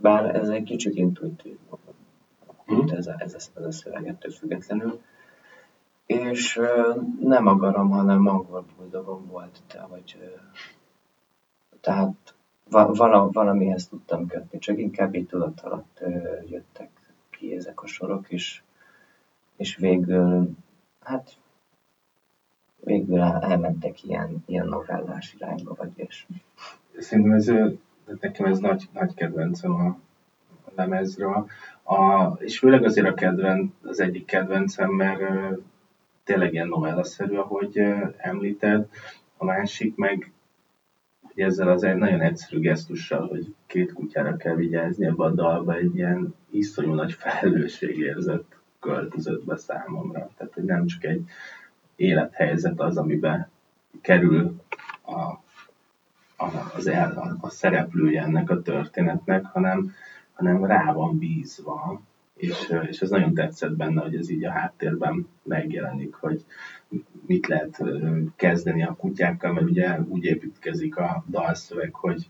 [0.00, 1.56] bár ez egy kicsit intuitív
[2.66, 5.00] volt, ez a, ez a, ez a szöveg ettől függetlenül.
[6.06, 6.60] És
[7.20, 10.26] nem agaram, hanem angol buldogom volt, hogy ö,
[11.80, 12.34] tehát
[12.70, 16.00] va- vala, valamihez tudtam kötni, csak inkább így tudat alatt
[16.46, 16.90] jöttek
[17.30, 18.62] ki ezek a sorok, és,
[19.56, 20.50] és végül,
[21.00, 21.36] hát
[22.80, 26.42] végül el- elmentek ilyen, ilyen novellás irányba, vagy ilyesmi.
[26.98, 27.52] Szerintem ez,
[28.20, 29.86] nekem ez nagy, nagy kedvencem a,
[30.64, 31.46] a lemezről.
[31.82, 35.22] A, és főleg azért a kedvenc, az egyik kedvencem, mert
[36.24, 37.78] tényleg ilyen novellaszerű, ahogy
[38.16, 38.88] említed.
[39.36, 40.32] A másik meg,
[41.38, 45.74] hogy ezzel az egy nagyon egyszerű gesztussal, hogy két kutyára kell vigyázni ebbe a dalba,
[45.74, 48.44] egy ilyen iszonyú nagy felelősségérzet
[48.80, 50.30] költözött be számomra.
[50.36, 51.24] Tehát, hogy nem csak egy
[51.96, 53.48] élethelyzet az, amiben
[54.00, 54.60] kerül
[55.02, 55.20] a,
[56.36, 59.94] a, az el, a, a szereplője ennek a történetnek, hanem,
[60.32, 62.00] hanem rá van bízva.
[62.34, 66.44] És, és ez nagyon tetszett benne, hogy ez így a háttérben megjelenik, hogy
[67.28, 67.82] mit lehet
[68.36, 72.28] kezdeni a kutyákkal, mert ugye úgy építkezik a dalszöveg, hogy,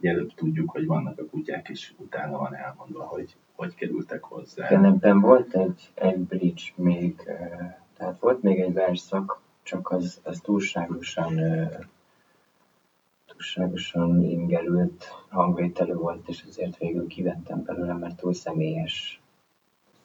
[0.00, 4.66] előbb tudjuk, hogy vannak a kutyák, és utána van elmondva, hogy hogy kerültek hozzá.
[4.66, 10.20] Igen, ebben volt egy, egy bridge még, eh, tehát volt még egy verszak, csak az,
[10.22, 11.40] az túlságosan,
[13.26, 19.20] túlságosan ingerült hangvételű volt, és ezért végül kivettem belőle, mert túl személyes,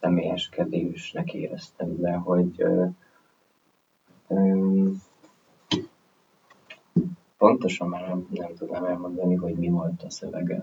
[0.00, 2.64] személyeskedésnek éreztem be, hogy
[7.36, 10.62] pontosan már nem, nem tudnám elmondani, hogy mi volt a szövege.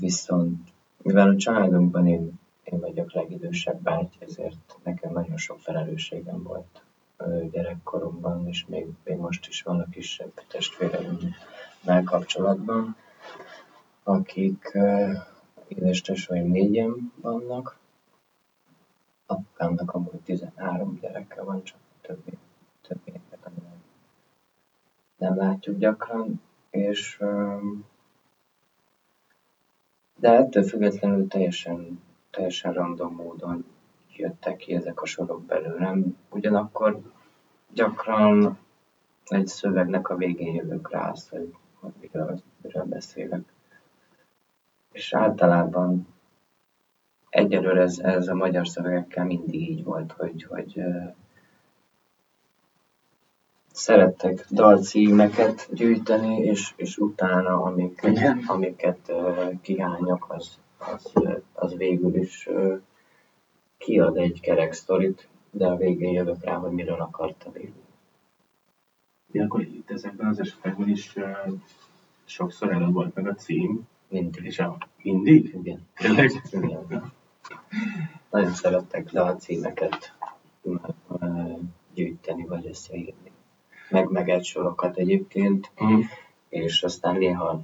[0.00, 0.68] Viszont
[1.02, 6.82] mivel a családunkban én, én vagyok legidősebb báty, ezért nekem nagyon sok felelősségem volt
[7.50, 12.96] gyerekkoromban, és még, még most is van a kisebb testvéreimmel kapcsolatban,
[14.02, 15.12] akik ö,
[15.68, 17.78] édestesóim négyen vannak,
[19.26, 21.78] apukámnak amúgy 13 gyereke van, csak
[22.90, 23.82] többi, többi nem,
[25.16, 27.22] nem látjuk gyakran, és
[30.16, 33.64] de ettől függetlenül teljesen, teljesen random módon
[34.16, 36.16] jöttek ki ezek a sorok belőlem.
[36.30, 37.00] Ugyanakkor
[37.72, 38.58] gyakran
[39.24, 41.54] egy szövegnek a végén jövök rá azt, hogy,
[42.00, 43.52] miről, miről beszélek.
[44.92, 46.06] És általában
[47.28, 50.82] egyelőre ez, ez a magyar szövegekkel mindig így volt, hogy, hogy
[53.80, 58.42] szerettek dalcímeket gyűjteni, és, és utána, amik, Igen.
[58.46, 61.12] amiket uh, kihányok, az, az,
[61.52, 62.80] az végül is uh,
[63.78, 67.82] kiad egy kerek sztorit, de a végén jövök rá, hogy miről akartam írni.
[69.26, 71.52] De akkor itt ezekben az esetekben is uh,
[72.24, 74.44] sokszor előbb volt meg a cím, Mindig.
[74.44, 75.54] és a mindig?
[75.54, 75.86] Igen.
[75.94, 76.30] Tényleg?
[76.50, 77.12] Igen.
[78.30, 80.14] Nagyon szerettek dalcímeket
[80.62, 80.74] ö,
[81.94, 83.29] gyűjteni vagy összeírni.
[83.90, 86.00] Meg, meg egy sorokat egyébként, Mm.
[86.48, 87.60] és aztán néha,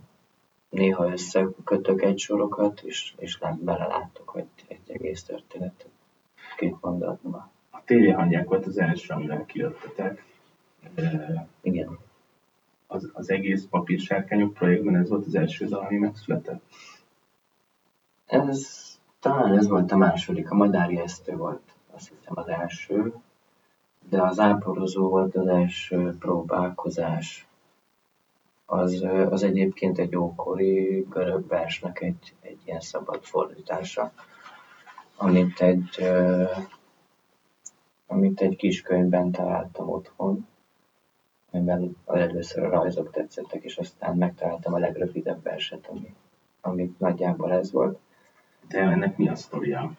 [0.68, 5.88] néha összekötök egy sorokat, és, és lát, belelátok, hogy egy egész történetet
[6.56, 7.50] két mondatba.
[7.70, 10.24] A tévéhangyák volt az első, amivel kijöttetek.
[11.60, 11.98] Igen.
[12.86, 16.62] Az, az egész papírsárkányok projektben ez volt az első dal, ami megszületett.
[18.26, 18.84] Ez
[19.20, 23.14] talán ez volt a második, a Madári Esztő volt, azt hiszem az első,
[24.08, 27.46] de az áporozó volt az első próbálkozás.
[28.64, 34.12] Az, az egyébként egy ókori görög versnek egy, egy ilyen szabad fordítása,
[35.16, 36.02] amit egy,
[38.06, 40.46] amit egy kis könyvben találtam otthon,
[41.50, 46.14] amiben először a rajzok tetszettek, és aztán megtaláltam a legrövidebb verset, ami,
[46.60, 47.98] amit nagyjából ez volt.
[48.68, 49.92] De ennek mi a sztoria?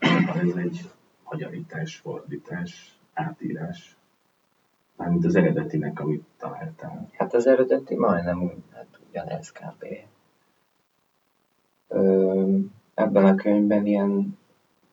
[0.43, 0.89] Ez egy
[1.29, 3.97] magyarítás, fordítás, átírás.
[4.95, 7.09] Mármint az eredetinek, amit találtál.
[7.11, 9.85] Hát az eredeti majdnem úgy, hát ugyanez kb.
[11.87, 12.57] Ö,
[12.93, 14.37] ebben a könyvben ilyen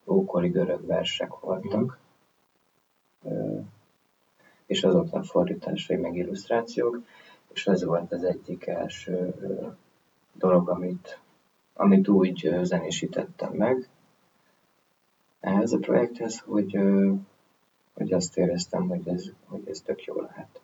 [0.07, 1.99] ókori görög versek voltak,
[3.23, 3.59] ö,
[4.67, 7.03] és azoknak fordításai meg illusztrációk,
[7.53, 9.67] és ez volt az egyik első ö,
[10.33, 11.19] dolog, amit,
[11.75, 13.89] amit úgy zenésítettem meg
[15.45, 16.79] ehhez a projekthez, hogy,
[17.95, 20.61] hogy azt éreztem, hogy ez, hogy ez tök jó lehet.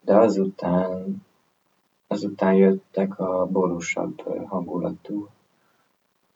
[0.00, 1.22] De azután,
[2.06, 5.28] azután jöttek a borúsabb hangulatú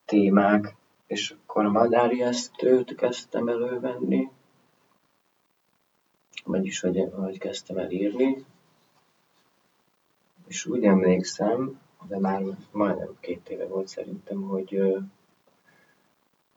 [0.05, 0.77] témák,
[1.07, 4.31] és akkor a Madári Esztőt kezdtem elővenni,
[6.45, 8.45] vagyis hogy, hogy kezdtem el írni,
[10.47, 12.43] és úgy emlékszem, de már
[12.73, 14.83] majdnem két éve volt szerintem, hogy,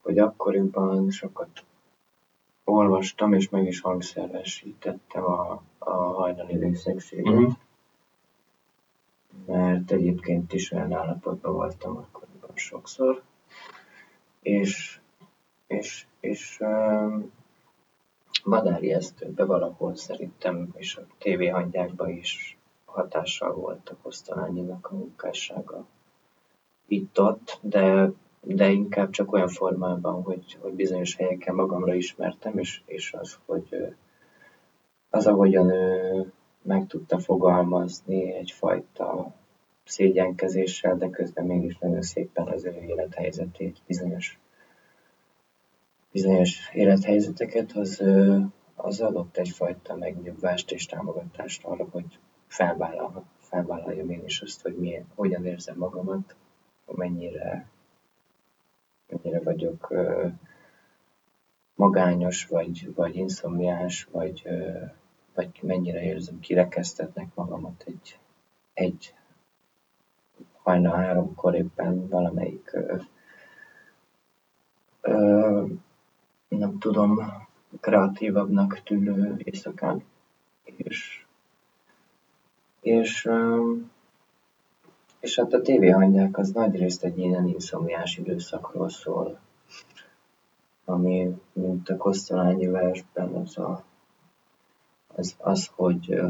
[0.00, 1.64] hogy akkoriban sokat
[2.70, 7.50] olvastam, és meg is hangszeresítettem a, a hajnali részegséget, Mhm.
[9.46, 13.22] mert egyébként is olyan állapotban voltam akkoriban sokszor,
[14.42, 15.00] és,
[15.66, 17.30] és, és um,
[18.44, 25.86] Madári Esztőbe valahol szerintem, és a tévéhangyákban is hatással volt a Kosztolányinak a munkássága.
[26.86, 28.10] Itt-ott, de,
[28.40, 33.94] de inkább csak olyan formában, hogy, hogy bizonyos helyeken magamra ismertem, és, és az, hogy
[35.10, 36.32] az, ahogyan ő
[36.62, 39.34] meg tudta fogalmazni egyfajta
[39.84, 44.38] szégyenkezéssel, de közben mégis nagyon szépen az ő élethelyzetét, bizonyos,
[46.12, 48.02] bizonyos élethelyzeteket, az,
[48.74, 55.06] az adott egyfajta megnyugvást és támogatást arra, hogy felvállalhat, felvállaljam én is azt, hogy milyen,
[55.14, 56.34] hogyan érzem magamat,
[56.86, 57.68] mennyire,
[59.10, 59.92] mennyire vagyok
[61.74, 64.48] magányos, vagy, vagy inszomniás, vagy,
[65.34, 68.18] vagy mennyire érzem kirekesztetnek magamat egy,
[68.74, 69.14] egy
[70.62, 72.96] hajnal háromkor éppen valamelyik ö,
[75.00, 75.64] ö,
[76.48, 77.20] nem tudom,
[77.80, 80.04] kreatívabbnak tűnő éjszakán.
[80.64, 81.24] És,
[82.80, 83.72] és, ö,
[85.20, 89.38] és hát a tévéhangyák az nagyrészt egy ilyen inszomniás időszakról szól,
[90.84, 93.84] ami, mint a Kosztolányi versben, az, a,
[95.14, 96.20] az, az hogy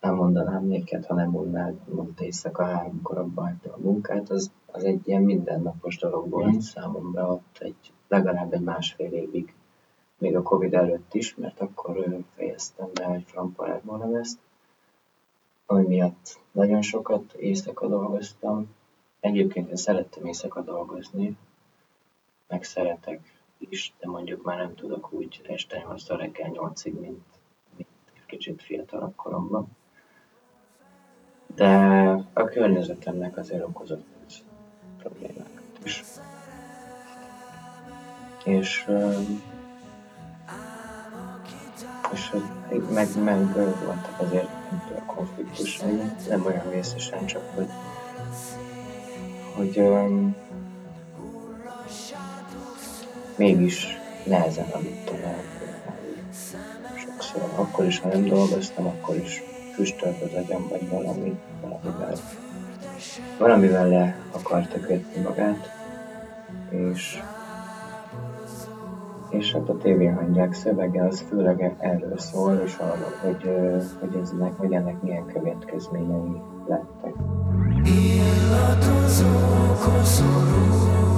[0.00, 4.84] nem mondanám néked, ha nem mondnád, mondta éjszaka háromkor abba hagyta a munkát, az, az
[4.84, 6.58] egy ilyen mindennapos dolog volt Mhm.
[6.58, 9.54] számomra ott egy, legalább egy másfél évig,
[10.18, 14.38] még a Covid előtt is, mert akkor fejeztem be egy framparágban ezt,
[15.70, 18.74] ami miatt nagyon sokat éjszaka dolgoztam.
[19.20, 21.36] Egyébként én szerettem éjszaka dolgozni,
[22.48, 23.20] meg szeretek
[23.58, 27.24] is, de mondjuk már nem tudok úgy este 8 reggel 8-ig, mint,
[27.76, 27.88] mint
[28.26, 29.68] kicsit fiatalabb koromban.
[31.54, 31.68] De
[32.32, 34.34] a környezetemnek azért okozott ez
[34.98, 36.02] problémákat is.
[38.44, 38.90] És,
[42.12, 42.30] és
[42.90, 43.54] meg, meg
[43.84, 44.59] voltak azért
[44.96, 47.68] a konfliktusaim, nem olyan vészesen, csak hogy,
[49.54, 50.36] hogy öm,
[53.36, 53.86] mégis
[54.24, 55.42] nehezen aludtam el.
[56.96, 59.42] Sokszor, akkor is, ha nem dolgoztam, akkor is
[59.74, 62.16] füstölt az agyam, vagy valami, valamivel,
[63.38, 65.70] valamivel le akarta kötni magát,
[66.70, 67.22] és,
[69.30, 73.50] és hát a tévéhangyák szövege az főleg erről szól, és arról, hogy,
[74.00, 77.14] hogy, eznek, hogy ennek milyen következményei lettek.
[77.84, 79.26] Illatozó
[79.84, 81.09] koszorúk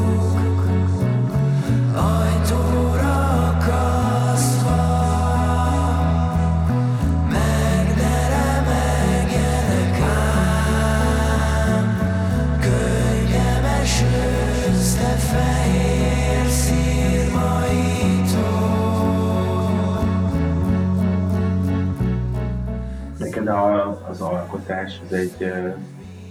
[24.32, 25.52] alkotás, ez egy,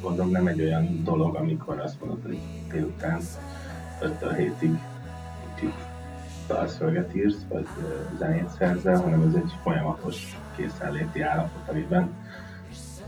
[0.01, 2.39] gondolom nem egy olyan dolog, amikor azt mondod, hogy
[2.71, 3.19] délután
[4.01, 4.69] 5 hétig
[5.63, 5.73] így
[6.47, 7.67] dalszöveget írsz, vagy
[8.17, 12.09] zenét szerzel, hanem ez egy folyamatos készenléti állapot, amiben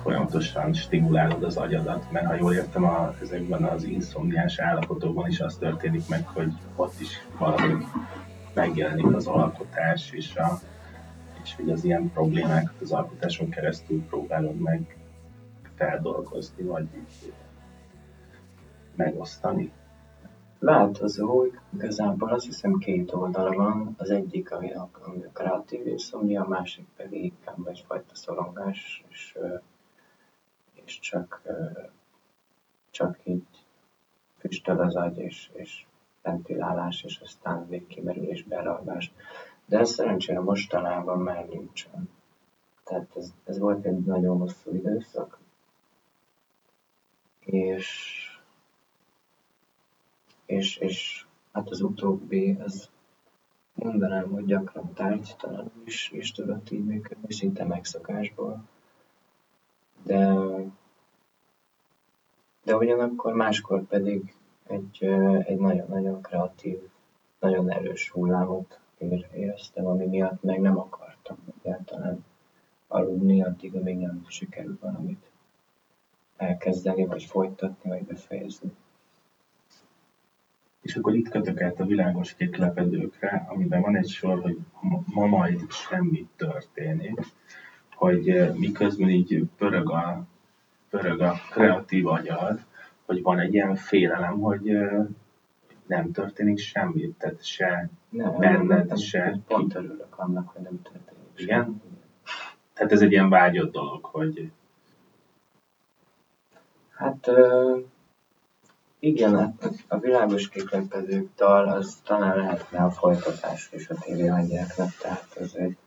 [0.02, 5.56] folyamatosan stimulálod az agyadat, mert ha jól értem, a, ezekben az inszomniás állapotokban is az
[5.56, 7.86] történik meg, hogy ott is valahogy
[8.54, 10.60] megjelenik az alkotás, és, a,
[11.44, 14.98] és hogy az ilyen problémákat az alkotáson keresztül próbálod meg
[15.76, 17.34] feldolgozni, vagy így
[18.96, 19.72] megosztani.
[20.60, 26.44] Változó, igazából azt hiszem két oldala van, az egyik, ami a, ami a kreatív insomnia,
[26.44, 29.38] a másik pedig inkább egyfajta szorongás, és,
[30.74, 31.42] és csak,
[32.92, 33.46] csak így
[34.38, 35.86] füstöl az agy, és, és
[36.22, 39.12] ventilálás, és aztán végkimerülés, belalvás.
[39.66, 42.10] De ez szerencsére mostanában már nincsen.
[42.84, 45.40] Tehát ez, ez volt egy nagyon hosszú időszak,
[47.40, 48.18] és
[50.46, 52.90] és, és hát az utóbbi, ez
[53.74, 58.64] mondanám, hogy gyakran tárgytalan is, is tudott így működni, szinte megszokásból.
[60.04, 60.36] De,
[62.64, 64.36] de ugyanakkor máskor pedig
[64.68, 65.04] egy,
[65.44, 66.80] egy nagyon-nagyon kreatív,
[67.40, 68.80] nagyon erős hullámot
[69.12, 72.26] ér- éreztem, ami miatt meg nem akartam egyáltalán
[72.88, 75.32] aludni, addig, amíg nem sikerült valamit
[76.38, 78.72] elkezdeni, vagy folytatni, vagy befejezni.
[80.82, 84.58] És akkor itt kötök át a világos kék lepedőkre, amiben van egy sor, hogy
[85.06, 87.20] ma majd semmi történik,
[87.96, 90.26] hogy eh, miközben így pörög a,
[90.90, 92.66] pörög a kreatív agyad,
[93.06, 95.06] hogy van egy ilyen félelem, hogy eh,
[95.88, 100.82] nem történik semmi, tehát se, Nem, Benned nem, se nem, Pont örülök annak, hogy nem
[100.82, 101.30] történik.
[101.36, 101.64] Igen?
[101.64, 101.82] semmi.
[102.74, 104.52] tehát ez egy ilyen vágyott dolog, hogy
[106.96, 107.78] Hát ö,
[109.00, 114.90] igen, hát a világos kéklepedők dal, az talán lehetne a folytatás is a tévé hangyáknak,
[115.02, 115.78] tehát ez egy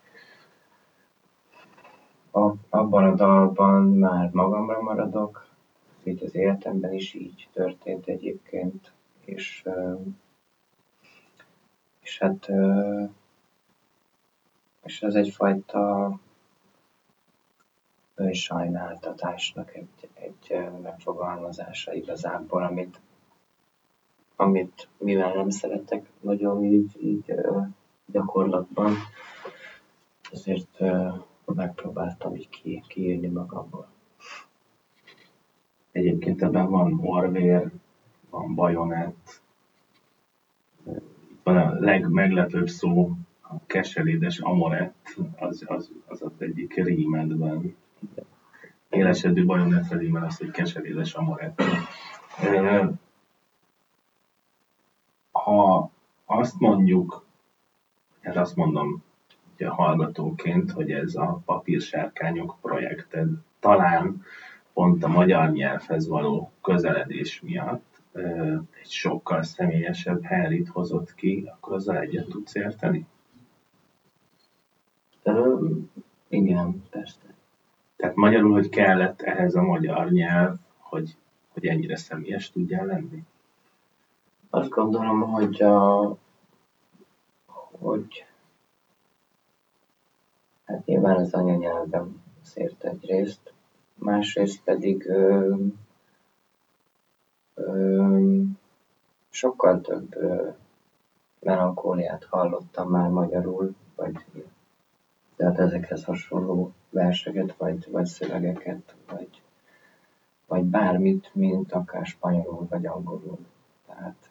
[2.30, 5.46] a, abban a dalban már magamra maradok,
[6.02, 8.92] így az életemben is így történt egyébként,
[9.26, 9.64] és,
[12.00, 12.48] és hát
[14.86, 16.12] és ez egyfajta
[18.14, 23.00] önsajnáltatásnak egy, egy megfogalmazása igazából, amit,
[24.36, 27.34] amit mivel nem szeretek nagyon így, így
[28.06, 28.92] gyakorlatban,
[30.32, 30.78] ezért
[31.44, 33.88] megpróbáltam így ki, kiírni magamból.
[35.92, 37.70] egyébként ebben van orvér,
[38.30, 39.40] van bajonett,
[41.42, 43.10] van a legmeglepőbb szó,
[43.40, 47.76] a keserédes amorett, az, az, az az egyik rímedben.
[48.88, 51.62] Élesedő bajonettre rímel az, hogy keserédes amorett.
[55.32, 55.90] Ha
[56.24, 57.26] azt mondjuk,
[58.20, 59.02] hát azt mondom
[59.54, 63.28] ugye hallgatóként, hogy ez a papírsárkányok projekted
[63.60, 64.22] talán
[64.72, 67.95] pont a magyar nyelvhez való közeledés miatt
[68.80, 73.06] egy sokkal személyesebb Henryt hozott ki, akkor azzal egyet tudsz érteni?
[75.22, 75.66] Ö,
[76.28, 77.34] igen, persze.
[77.96, 81.16] Tehát magyarul, hogy kellett ehhez a magyar nyelv, hogy,
[81.52, 83.24] hogy ennyire személyes tudjál lenni?
[84.50, 86.16] Azt gondolom, hogy a,
[87.78, 88.26] hogy
[90.64, 93.52] hát nyilván az anyanyelvem azért egyrészt,
[93.94, 95.54] másrészt pedig ö,
[99.30, 100.16] sokkal több
[101.40, 104.24] melankóliát hallottam már magyarul, vagy
[105.36, 109.42] tehát ezekhez hasonló verseket, vagy, vagy szövegeket, vagy,
[110.46, 113.38] vagy bármit, mint akár spanyolul, vagy angolul.
[113.86, 114.30] Tehát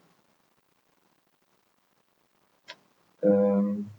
[3.19, 3.91] Öm,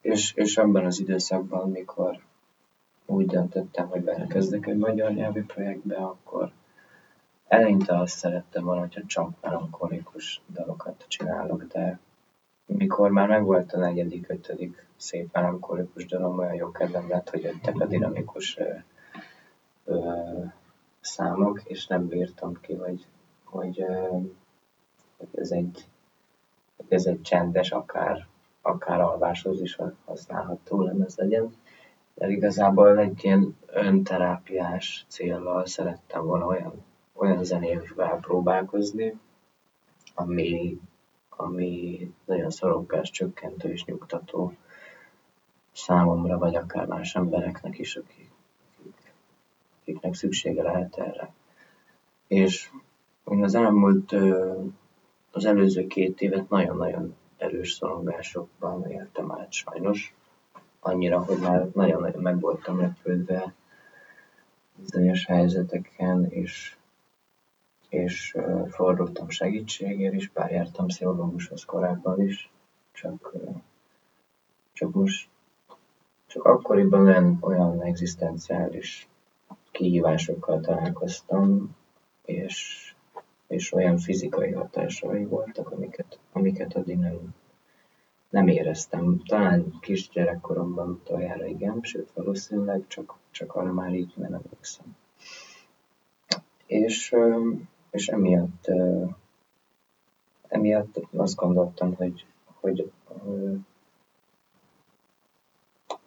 [0.00, 2.18] és, és abban az időszakban, mikor
[3.06, 6.52] úgy döntöttem, hogy belekezdek egy magyar nyelvi projektbe, akkor
[7.48, 11.98] eleinte azt szerettem volna, hogyha csak melankolikus dalokat csinálok, de
[12.66, 17.80] mikor már megvolt a negyedik, ötödik szép melankolikus dalom, olyan jó kedvem lett, hogy jöttek
[17.80, 18.70] a dinamikus ö,
[19.84, 20.20] ö,
[21.00, 23.06] számok, és nem bírtam ki, hogy,
[23.44, 24.08] hogy, ö,
[25.16, 25.86] hogy ez egy
[26.88, 28.26] ez egy csendes, akár,
[28.62, 31.54] akár alváshoz is használható lemez legyen.
[32.14, 36.84] De igazából egy ilyen önterápiás célral szerettem volna olyan,
[37.14, 39.18] olyan zenével próbálkozni,
[40.14, 40.78] ami,
[41.28, 44.52] ami nagyon szorongás csökkentő és nyugtató
[45.72, 48.30] számomra, vagy akár más embereknek is, akik,
[48.78, 49.12] akik
[49.80, 51.32] akiknek szüksége lehet erre.
[52.26, 52.70] És
[53.30, 54.12] én az elmúlt,
[55.30, 60.14] az előző két évet nagyon-nagyon erős szorongásokban éltem át sajnos.
[60.80, 63.54] Annyira, hogy már nagyon-nagyon meg voltam lepődve
[64.76, 66.76] bizonyos helyzeteken, és,
[67.94, 68.36] és
[68.68, 72.50] fordultam segítségért is, bár jártam pszichológushoz korábban is,
[72.92, 73.34] csak,
[74.72, 75.28] csak most
[76.26, 79.08] csak akkoriban olyan, olyan egzisztenciális
[79.70, 81.76] kihívásokkal találkoztam,
[82.24, 82.94] és,
[83.46, 87.34] és olyan fizikai hatásai voltak, amiket, amiket addig nem,
[88.30, 89.22] nem éreztem.
[89.26, 94.96] Talán kisgyerekkoromban utoljára igen, sőt valószínűleg csak, csak arra már így nem emlékszem.
[96.66, 97.14] És,
[97.94, 98.70] és emiatt,
[100.48, 102.26] emiatt azt gondoltam, hogy,
[102.60, 102.92] hogy,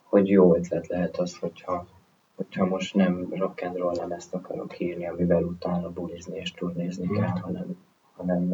[0.04, 1.88] hogy jó ötlet lehet az, hogyha,
[2.36, 7.08] hogyha most nem rock and roll nem ezt akarok írni, amivel utána bulizni és turnézni
[7.08, 7.78] kell, hanem,
[8.16, 8.52] hanem,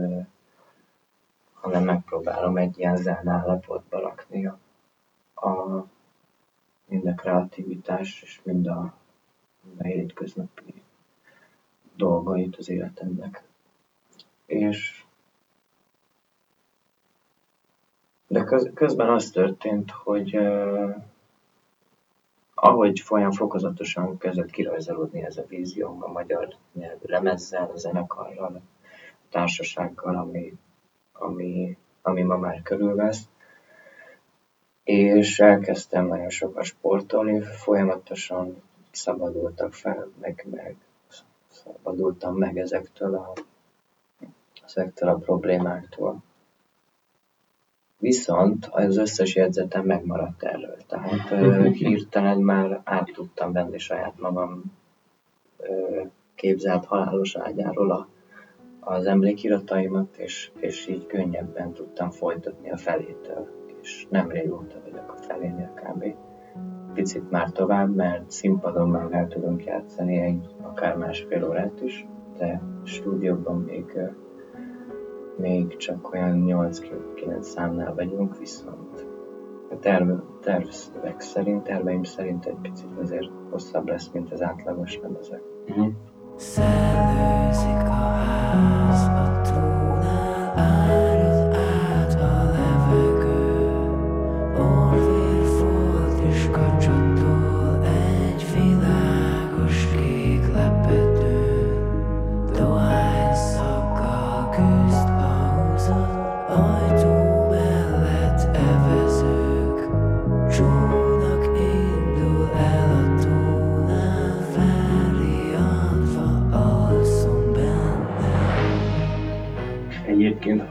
[1.54, 4.60] hanem megpróbálom egy ilyen zen állapotba rakni a,
[5.34, 5.86] a,
[6.86, 8.94] mind a kreativitás és mind a,
[9.62, 10.83] mind a hétköznapi
[11.96, 13.44] dolgait az életemnek.
[14.46, 15.04] És
[18.28, 20.96] de köz, közben az történt, hogy uh,
[22.54, 28.62] ahogy folyam fokozatosan kezdett kirajzolódni ez a vízióm a magyar nyelvű lemezzel, a zenekarral, a
[29.30, 30.54] társasággal, ami,
[31.12, 33.28] ami, ami ma már körülvesz,
[34.84, 40.76] és elkezdtem nagyon sokat sportolni, folyamatosan szabadultak fel, meg, meg
[41.64, 43.34] szabadultam meg ezektől a,
[44.66, 46.24] ezektől a problémáktól.
[47.98, 50.78] Viszont az összes jegyzetem megmaradt erről.
[50.88, 51.30] Tehát
[51.74, 54.64] hirtelen már át tudtam venni saját magam
[56.36, 58.08] képzelt halálos ágyáról a,
[58.80, 63.52] az emlékirataimat, és, és így könnyebben tudtam folytatni a felétől.
[63.82, 66.16] És nem régóta vagyok a felénél kb.
[66.94, 72.62] Picit már tovább, mert színpadon már el tudunk játszani egy akár másfél órát is, de
[72.84, 73.86] stúdióban még
[75.38, 79.06] még csak olyan 8-9 számnál vagyunk, viszont
[79.70, 85.42] a terv, tervszöveg szerint, terveim szerint egy picit azért hosszabb lesz, mint az átlagos lemezek.
[85.68, 85.94] Uh-huh.
[86.36, 89.33] Szellőzik a házba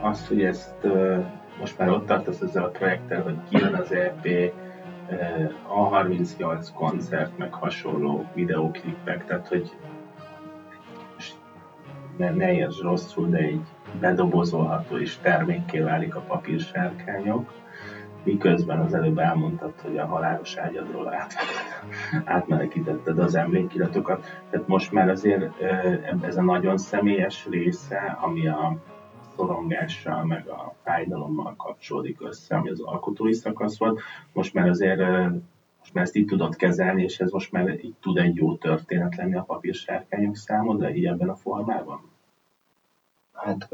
[0.03, 0.87] azt, hogy ezt
[1.59, 5.15] most már ott tartasz ezzel a projekttel, hogy kijön az EP, ö,
[5.69, 9.71] A38 koncert, meg hasonló videóklipek, tehát hogy
[12.17, 13.65] ne, ne értsd rosszul, de így
[13.99, 17.51] bedobozolható és termékké válik a papírsárkányok,
[18.23, 21.33] miközben az előbb elmondtad, hogy a halálos ágyadról át,
[22.35, 24.25] átmenekítetted az emlékiratokat.
[24.49, 25.61] Tehát most már azért
[26.21, 28.77] ez a nagyon személyes része, ami a
[29.35, 33.99] szorongással, meg a fájdalommal kapcsolódik össze, ami az alkotói szakasz volt.
[34.33, 34.99] Most már azért
[35.79, 39.15] most már ezt így tudod kezelni, és ez most már így tud egy jó történet
[39.15, 42.01] lenni a papírsárkányok számodra, így ebben a formában?
[43.33, 43.69] Hát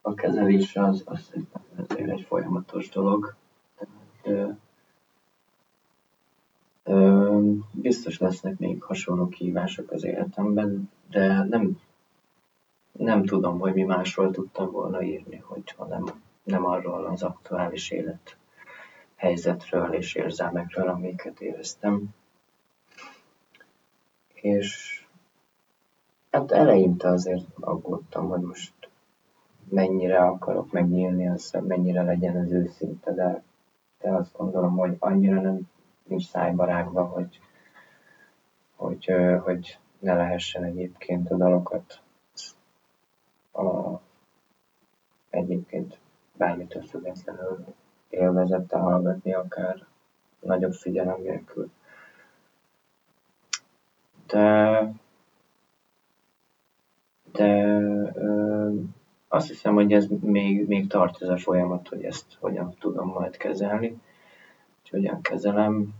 [0.00, 3.34] a kezelés az, az szerintem azért egy folyamatos dolog.
[4.22, 4.58] Tehát,
[7.72, 11.78] biztos lesznek még hasonló kihívások az életemben, de nem,
[12.98, 16.04] nem tudom, hogy mi másról tudtam volna írni, hogyha nem,
[16.42, 18.36] nem arról az aktuális élet
[19.16, 22.14] helyzetről és érzelmekről, amiket éreztem.
[24.34, 25.00] És
[26.30, 28.72] hát eleinte azért aggódtam, hogy most
[29.68, 33.42] mennyire akarok megnyílni, az mennyire legyen az őszinte, de,
[34.00, 35.60] de azt gondolom, hogy annyira nem
[36.02, 37.40] nincs szájba rágva, hogy,
[38.76, 39.12] hogy,
[39.44, 42.00] hogy ne lehessen egyébként a dalokat
[43.56, 44.00] a,
[45.30, 45.98] egyébként
[46.36, 47.64] bármitől függetlenül
[48.08, 49.86] élvezettel hallgatni, akár
[50.40, 51.70] nagyobb figyelem nélkül.
[54.26, 54.92] De,
[57.32, 57.66] de
[58.14, 58.70] ö,
[59.28, 63.36] azt hiszem, hogy ez még, még tart ez a folyamat, hogy ezt hogyan tudom majd
[63.36, 63.88] kezelni,
[64.80, 65.94] hogy hogyan kezelem.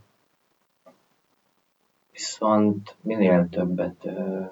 [2.12, 4.44] viszont minél többet, ö,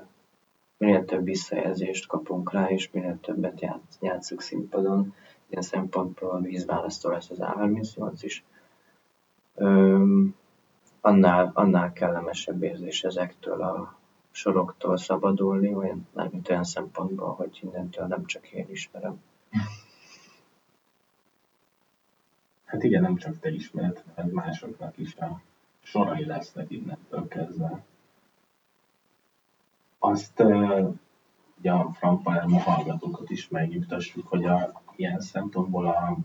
[0.84, 5.14] minél több visszajelzést kapunk rá, és minél többet játsz, játszunk színpadon,
[5.48, 8.44] ilyen szempontból vízválasztó lesz az A38 is,
[9.54, 10.22] ö,
[11.00, 13.98] annál, annál kellemesebb érzés ezektől a
[14.30, 19.22] soroktól szabadulni, olyan, mármint olyan szempontból, hogy innentől nem csak én ismerem.
[22.64, 25.40] Hát igen, nem csak te ismered, hanem másoknak is a
[25.82, 27.84] sorai lesznek innentől kezdve.
[30.06, 30.40] Azt
[31.58, 36.16] ugye a Frank Palermo hallgatókat is megnyugtassuk, hogy a, ilyen szempontból a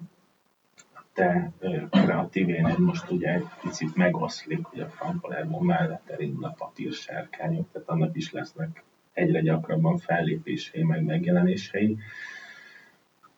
[1.13, 1.51] te
[1.89, 7.71] kreatív éned most ugye egy picit megoszlik, hogy a Frank Palermo mellett elindul a papírsárkányok,
[7.71, 11.97] tehát annak is lesznek egyre gyakrabban fellépései, meg megjelenései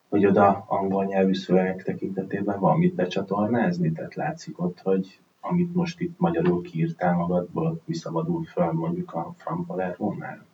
[0.10, 3.92] hogy oda angol nyelvű szövegek tekintetében van mit becsatornázni?
[3.92, 9.66] Tehát látszik ott, hogy amit most itt magyarul kiírtál magadból, visszabadul föl mondjuk a Fran
[9.66, 10.46] Palermo-nál?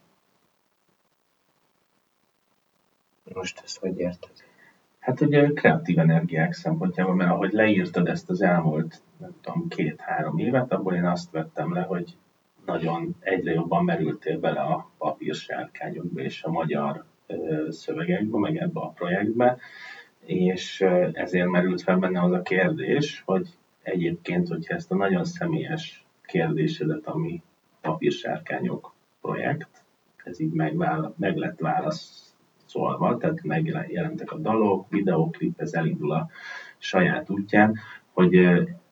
[3.33, 4.31] Most ezt hogy érted?
[4.99, 10.71] Hát ugye kreatív energiák szempontjából, mert ahogy leírtad ezt az elmúlt, nem tudom, két-három évet,
[10.71, 12.17] abból én azt vettem le, hogy
[12.65, 17.05] nagyon egyre jobban merültél bele a papírsárkányokba és a magyar
[17.69, 19.57] szövegekbe, meg ebbe a projektbe,
[20.25, 20.81] és
[21.13, 23.47] ezért merült fel benne az a kérdés, hogy
[23.87, 27.43] egyébként, hogyha ezt a nagyon személyes kérdésedet, ami
[27.81, 29.83] papírsárkányok projekt,
[30.23, 36.29] ez így megvála, meg lett válaszolva, tehát megjelentek a dalok, videóklip, ez elindul a
[36.77, 37.77] saját útján,
[38.13, 38.35] hogy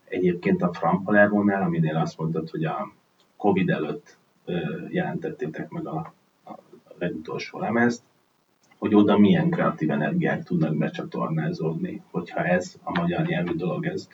[0.06, 2.94] egyébként a Fran Palermo-nál, aminél azt mondtad, hogy a
[3.38, 4.18] Covid előtt
[4.90, 6.14] jelentettétek meg a,
[6.46, 6.60] a
[6.98, 8.04] legutolsó lemezt,
[8.78, 14.08] hogy oda milyen kreatív energiák tudnak becsatornázódni, hogyha ez a magyar nyelvű dolog, ez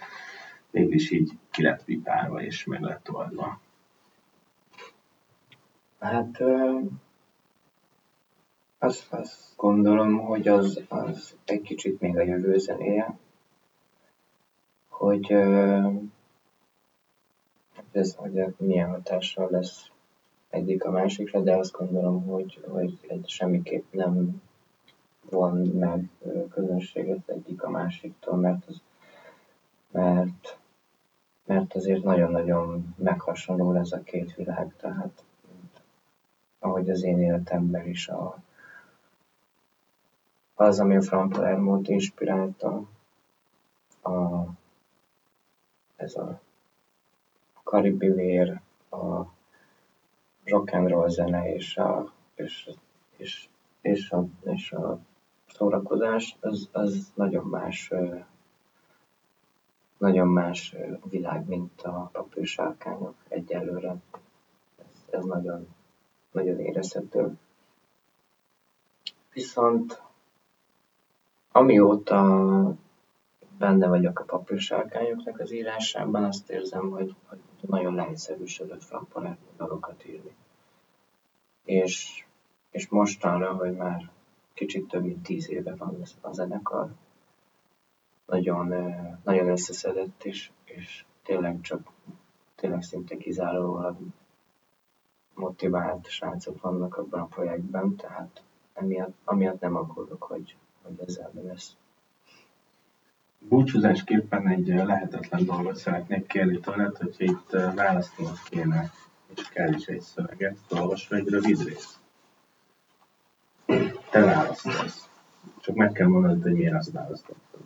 [0.71, 3.59] mégis így ki lett pipálva és meg lett oldva.
[5.99, 6.41] Hát
[8.77, 13.17] azt, azt gondolom, hogy az, az egy kicsit még a jövő zenéje,
[14.89, 15.31] hogy
[17.91, 19.91] ez hogy milyen hatással lesz
[20.49, 24.41] egyik a másikra, de azt gondolom, hogy, hogy egy semmiképp nem
[25.29, 26.09] von meg
[26.49, 28.81] közönséget egyik a másiktól, mert, az,
[29.91, 30.59] mert,
[31.51, 35.23] mert azért nagyon-nagyon meghasonló ez a két világ, tehát
[36.59, 38.37] ahogy az én életemben is a,
[40.55, 42.83] az, ami a Frank Palermo-t inspirálta,
[44.01, 44.43] a,
[45.95, 46.41] ez a
[47.63, 49.21] karibi vér, a
[50.43, 52.69] rock and roll zene és a, és,
[53.17, 53.49] és,
[53.81, 54.99] és a, és a
[55.47, 57.91] szórakozás, az, az nagyon más
[60.01, 60.75] nagyon más
[61.09, 63.95] világ, mint a papírsárkányok egyelőre.
[64.77, 65.67] Ez, ez nagyon,
[66.31, 67.37] nagyon érezhető.
[69.33, 70.01] Viszont
[71.51, 72.75] amióta
[73.57, 80.35] benne vagyok a papírsárkányoknak az írásában, azt érzem, hogy, hogy nagyon leegyszerűsödött Frank dalokat írni.
[81.63, 82.25] És,
[82.71, 84.09] és mostanra, hogy már
[84.53, 86.89] kicsit több mint tíz éve van a zenekar.
[88.31, 88.67] Nagyon,
[89.23, 91.91] nagyon összeszedett, és, és tényleg csak,
[92.55, 93.97] tényleg szinte kizárólag
[95.33, 101.41] motivált srácok vannak abban a projektben, tehát emiatt, amiatt nem aggódok, hogy, hogy ezzel mi
[101.41, 101.75] lesz.
[103.39, 108.91] Búcsúzásképpen egy lehetetlen dolgot szeretnék kérni tőled, hogyha itt választanod kéne,
[109.35, 111.99] és kell is egy szöveget, olvasva egy rövid részt
[114.09, 115.09] te választasz.
[115.59, 117.61] Csak meg kell mondanod, hogy miért azt választottad.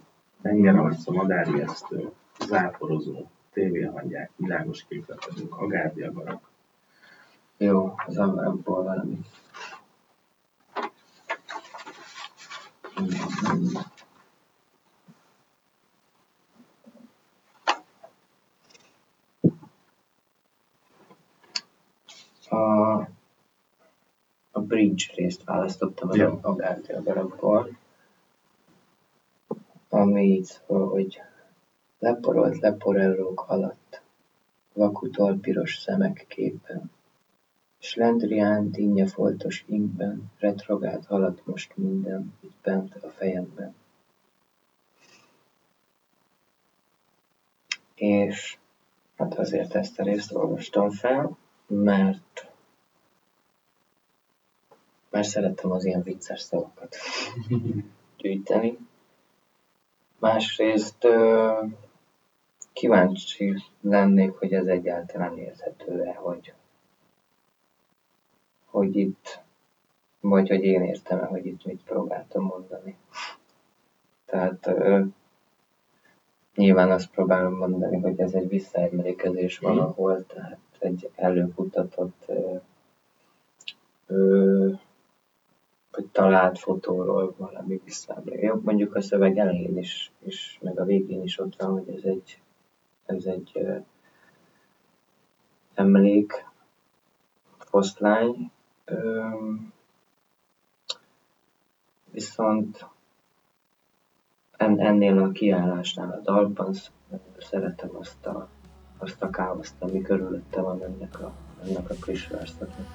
[0.45, 2.11] Tengerarca, madárjesztő,
[2.47, 6.49] záporozó, tévéhangyák, világos képletedők, agárdiagarak.
[7.57, 9.19] Jó, az abból valami.
[24.51, 26.39] A bridge részt választottam az ja.
[26.41, 27.01] Agárdia
[30.05, 31.21] darabból, ami így szól, hogy
[31.99, 34.01] leporolt leporellók alatt,
[34.73, 36.91] vakutol piros szemek képen,
[37.79, 43.75] Slendrián dinnye foltos inkben, retrogált halad most minden, itt bent a fejemben.
[47.95, 48.57] És
[49.15, 51.37] hát azért ezt a részt olvastam fel,
[51.67, 52.49] mert
[55.09, 56.95] mert szerettem az ilyen vicces szavakat
[58.17, 58.77] gyűjteni.
[60.25, 61.07] Másrészt
[62.73, 66.53] kíváncsi lennék, hogy ez egyáltalán érthető-e, hogy,
[68.65, 69.41] hogy itt,
[70.19, 72.97] vagy hogy én értem el, hogy itt mit próbáltam mondani.
[74.25, 75.01] Tehát ö,
[76.55, 82.55] nyilván azt próbálom mondani, hogy ez egy visszaemlékezés valahol, tehát egy előkutatott ö,
[84.07, 84.71] ö,
[85.95, 88.51] vagy talált fotóról valami visszaemlékezés.
[88.61, 92.41] Mondjuk a szöveg elején is, is, meg a végén is ott van, hogy ez egy,
[93.05, 93.75] ez egy ö,
[95.73, 96.45] emlék,
[97.57, 98.51] foszlány,
[98.85, 99.29] ö,
[102.11, 102.85] viszont
[104.57, 106.73] en, ennél a kiállásnál a dalban
[107.37, 108.47] szeretem azt a,
[108.97, 111.33] azt a káoszt, ami körülötte van ennek a,
[111.63, 112.87] ennek a friss verszaknak.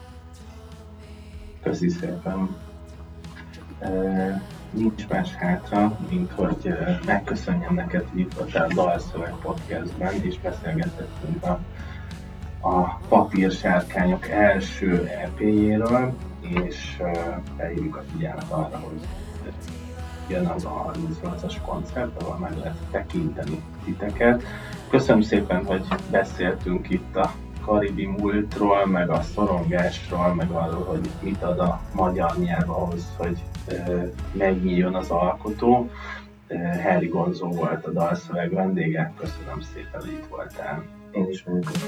[1.63, 2.70] Köszi szépen.
[4.71, 6.75] Nincs más hátra, mint hogy
[7.07, 11.59] megköszönjem neked, hogy itt voltál a Dalszöveg podcastben, és beszélgetettünk a,
[12.69, 17.03] a papírsárkányok első EP-jéről, és
[17.57, 19.01] felhívjuk a figyelmet arra, hogy
[20.29, 24.43] jön az a 38-as koncert, ahol meg lehet tekinteni titeket.
[24.89, 27.33] Köszönöm szépen, hogy beszéltünk itt a
[27.65, 33.43] karibi múltról, meg a szorongásról, meg arról, hogy mit ad a magyar nyelv ahhoz, hogy
[34.33, 35.91] megnyíljon az alkotó.
[36.83, 40.85] Harry Gonzó volt a dalszöveg vendége, köszönöm szépen, hogy itt voltál.
[41.13, 41.79] Én is mondat